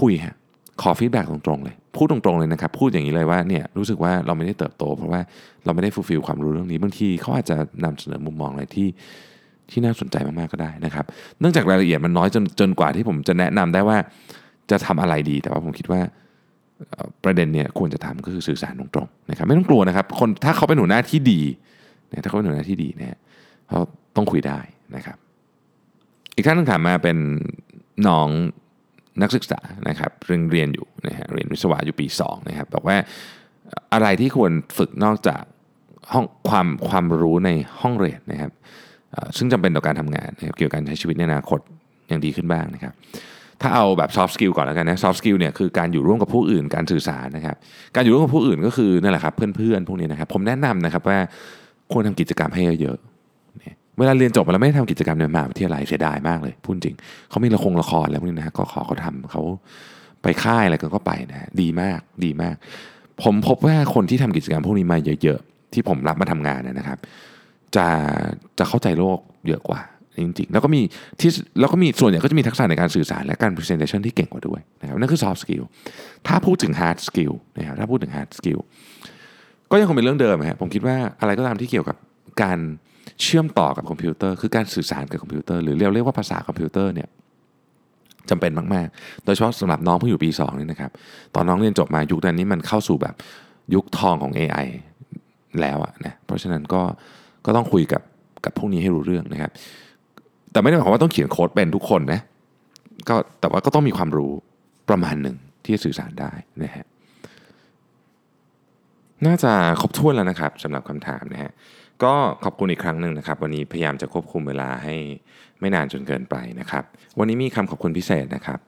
[0.00, 0.34] คุยฮะ
[0.82, 5.20] ขอฟีดแบ็กตรงๆเลย พูดตรงๆเลยนะครับ พูดอย่างนี้เลยว่าเนี่ยรู้สึกว่าเราไม่ได้เติบโต เพราะว่า
[5.64, 8.88] เราไม่ได้ฟูลฟิลความรู้เรื่องนี้บางทีเขาอาจจะนำเสนอมุมมองอะไรที่
[9.70, 11.04] ที่น่าสนใจมากๆก็ได้นะครับ
[11.40, 13.98] เนื่องจากรายละเอียดมันน้อยจนจนกว่าที่ผมจะแนะนำได้ว่า
[14.70, 16.00] จะทำอะไรดี แต่ว่าผมคิดว่า
[17.24, 21.40] ประเด็นเนี่ยควรจะทำก็คือสื่อสารตรงๆนะครับไม่ต้องกลัวนะครับคนถ้าเขาเป็นหัวหน้าที่ดี
[22.08, 23.14] เนี่ยถ้าเขาเป็นหัวหน้าที่ดีเนี่ย
[23.68, 23.80] เขา
[24.16, 24.58] ต้องคุยได้
[24.96, 25.16] นะครับ
[26.36, 27.16] อีกท่านนึงถามมาเป็น
[28.08, 28.28] น้อง
[29.22, 32.96] นักศึกษานะครับเรียนเรียนอยู่นะฮะเรียนวิศวะอยู่ปี2นะครับบอกว่า
[33.92, 35.42] อะไรที่ควรฝึกนอกจาก
[36.12, 37.50] ห้องความความรู้ใน
[37.80, 38.52] ห้องเรียนนะครับ
[39.36, 41.60] ซึ่งจำเป็นต่อการทำงานนะครับเกี่ยวกับการใช้ชีวิตในอนาคต
[42.08, 42.92] อย่างดีขึ้นบ้างนะครับ
[43.62, 47.56] ถ้าเอาแบบ soft skill ก่อนแล้วกันนะ soft skill เนี่ยคือการอยู่ร่วมกับผู้อื่นการสื่อสารนะครับ
[47.94, 51.18] การอยู่ร่วมกับผู้อื่นก็คือนั่นแหละครับเพื่อนๆพวกนี้นะครับ ผมแนะนำนะครับว่า
[51.92, 52.98] ควรทำกิจกรรมให้เยอะ
[53.98, 56.96] เวลาเรียนจบมาแล้วไม่ได้ทำกิจกรรมในมหาวิทยาลัยเสียดายมากเลยพูดจริง
[57.30, 59.42] เขามีละครละครอะไรพวกนี้นะก็ขอเขาทำเขา
[60.22, 62.54] ไปค่ายอะไรก็ไปนะดีมากดีมาก
[63.22, 66.98] ผมพบว่าคนที่ทำกิจกรรมพวกนี้มาเยอะๆ ที่ผมรับมาทำงานนะครับ
[67.76, 67.86] จะ
[68.58, 69.80] จะเข้าใจโลกเยอะกว่า
[70.24, 70.80] จริงๆ แล้วก็มี
[71.20, 71.30] ที่
[71.60, 75.64] แล้วก็มีส่วนใหญ่ก็จะมีทักษะในการสื่อสารและการ presentation ที่เก่งกว่าด้วยนะครับนั่นคือ soft skill
[76.26, 78.60] ถ้าพูดถึง hard skill นะครับถ้าพูดถึง hard skill
[79.70, 81.96] ก็ยังคงเป็นเรื่องเดิมครับผมคิดว่าอะไรก็ตามที่เกี่ยวกับ
[82.42, 82.58] การ
[83.22, 87.08] เชื่อมต่อกับคอมพิวเตอร์คือการสื่อสารกับคอมพิวเตอร์หรือเรียกเรียกว่าภาษาคอมพิวเตอร์เนี่ย
[88.30, 90.90] จำเป็นมากๆ โดยเฉพาะสำหรับน้องเพิ่งอยู่ปี2นี่นะครับ
[91.34, 93.14] ตอนน้องเรียนจบมายุคนั้นนี้มันเข้าสู่แบบ
[93.74, 94.66] ยุคทองของ AI
[95.60, 96.82] แล้วอะนะ เพราะฉะนั้นก็
[97.46, 98.02] ก็ต้องคุยกับ
[98.44, 99.50] กับพวกนี้ให้รู้เรื่องนะครับ
[100.52, 102.20] แต่ไม่ได้หมายความว่าต้องเขียนโค้ดเป็นทุกคนนะ
[103.08, 104.32] ก็แต่ว่าก็ต้องมีความรู้
[104.88, 106.86] ประมาณหนึ่งที่จะสื่อสารได้นะฮะ
[109.26, 111.52] น่าจะครบถ้วนแล้วนะครับสำหรับคำถามนะฮะ
[112.04, 114.96] ก็ขอบคุณอีกครั้งหนึ่งนะครับ วันนี้พยายามจะควบคุมเวลาให้
[115.60, 116.84] ไม่นานจนเกินไปนะครับ
[117.18, 118.58] วันนี้มีคำขอบคุณพิเศษนะครับ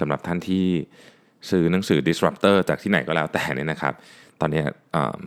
[0.00, 0.66] สำหรับท่านที่
[1.50, 3.94] ซื้อหนังสือ disruptor จากที่ไหนก็แล้วแต่เนี่ยนะครับ
[4.40, 4.62] ตอนนี้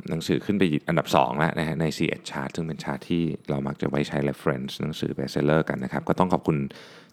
[0.09, 6.57] หนังสือขึ้นไปอันดับ 2 แล้วนะฮะใน c ี chart ซึ่งเป็นชาร์ตที่เรามักจะไว้ใช้ reference หนังสือ bestseller กันนะครับ ก็ต้องขอบคุณ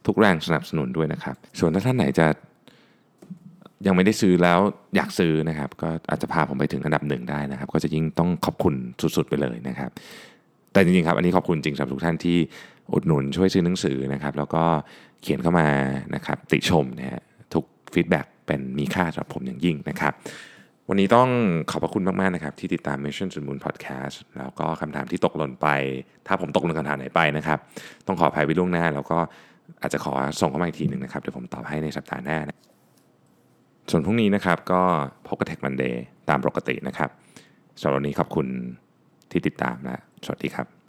[0.06, 2.26] ทุกแรงสนับสนุนด้วยนะครับ ส่วนถ้าท่านไหนจะ
[3.86, 4.58] ยังไม่ได้ซื้อแล้ว
[4.96, 8.74] อยากซื้อนะครับ ก็อาจจะพาผมไปถึงอันดับหนึ่งได้นะครับ ก็จะยิ่งต้องขอบคุณ
[9.16, 9.90] สุดๆไปเลยนะครับ
[10.72, 12.38] แต่จริงๆครับ อันนี้ขอบคุณจริงสำหรับทุกท่านที่
[12.92, 14.64] อุดหนุนช่วยซื้อหนังสือนะครับ แล้วก็
[15.22, 15.68] เขียนเข้ามา
[16.14, 17.22] นะครับติชมนะฮะ
[17.54, 20.12] ทุก feedback เป็นมีค่าสำหรับผมอย่างยิ่งนะครับ
[20.88, 21.28] วันนี้ต้อง
[21.70, 25.68] ขอบพระคุณมาก ๆ นะครับ ที่ติดตาม Mission to the Moon Podcast แล้วก็คำถามที่ตกหล่นไป
[26.26, 27.58] ถ้าผมตกหล่นคำถามไหนไปนะครับ
[28.06, 29.18] ต้องขออภัยไว้ล่วงหน้า แล้วก็
[29.80, 32.56] อาจจะขอส่งเข้ามาอีกทีหนึ่งนะครับ เดี๋ยวผมตอบให้ในสัปดาห์หน้านะ
[33.90, 34.82] ส่วนพรุ่งนี้นะครับก็
[35.26, 35.94] พบกับ Tech Monday
[36.28, 37.10] ตามปกตินะครับ
[37.80, 38.46] สำหรับวันนี้ขอบคุณ
[39.30, 40.81] ที่ติดตามและ สวัสดีครับ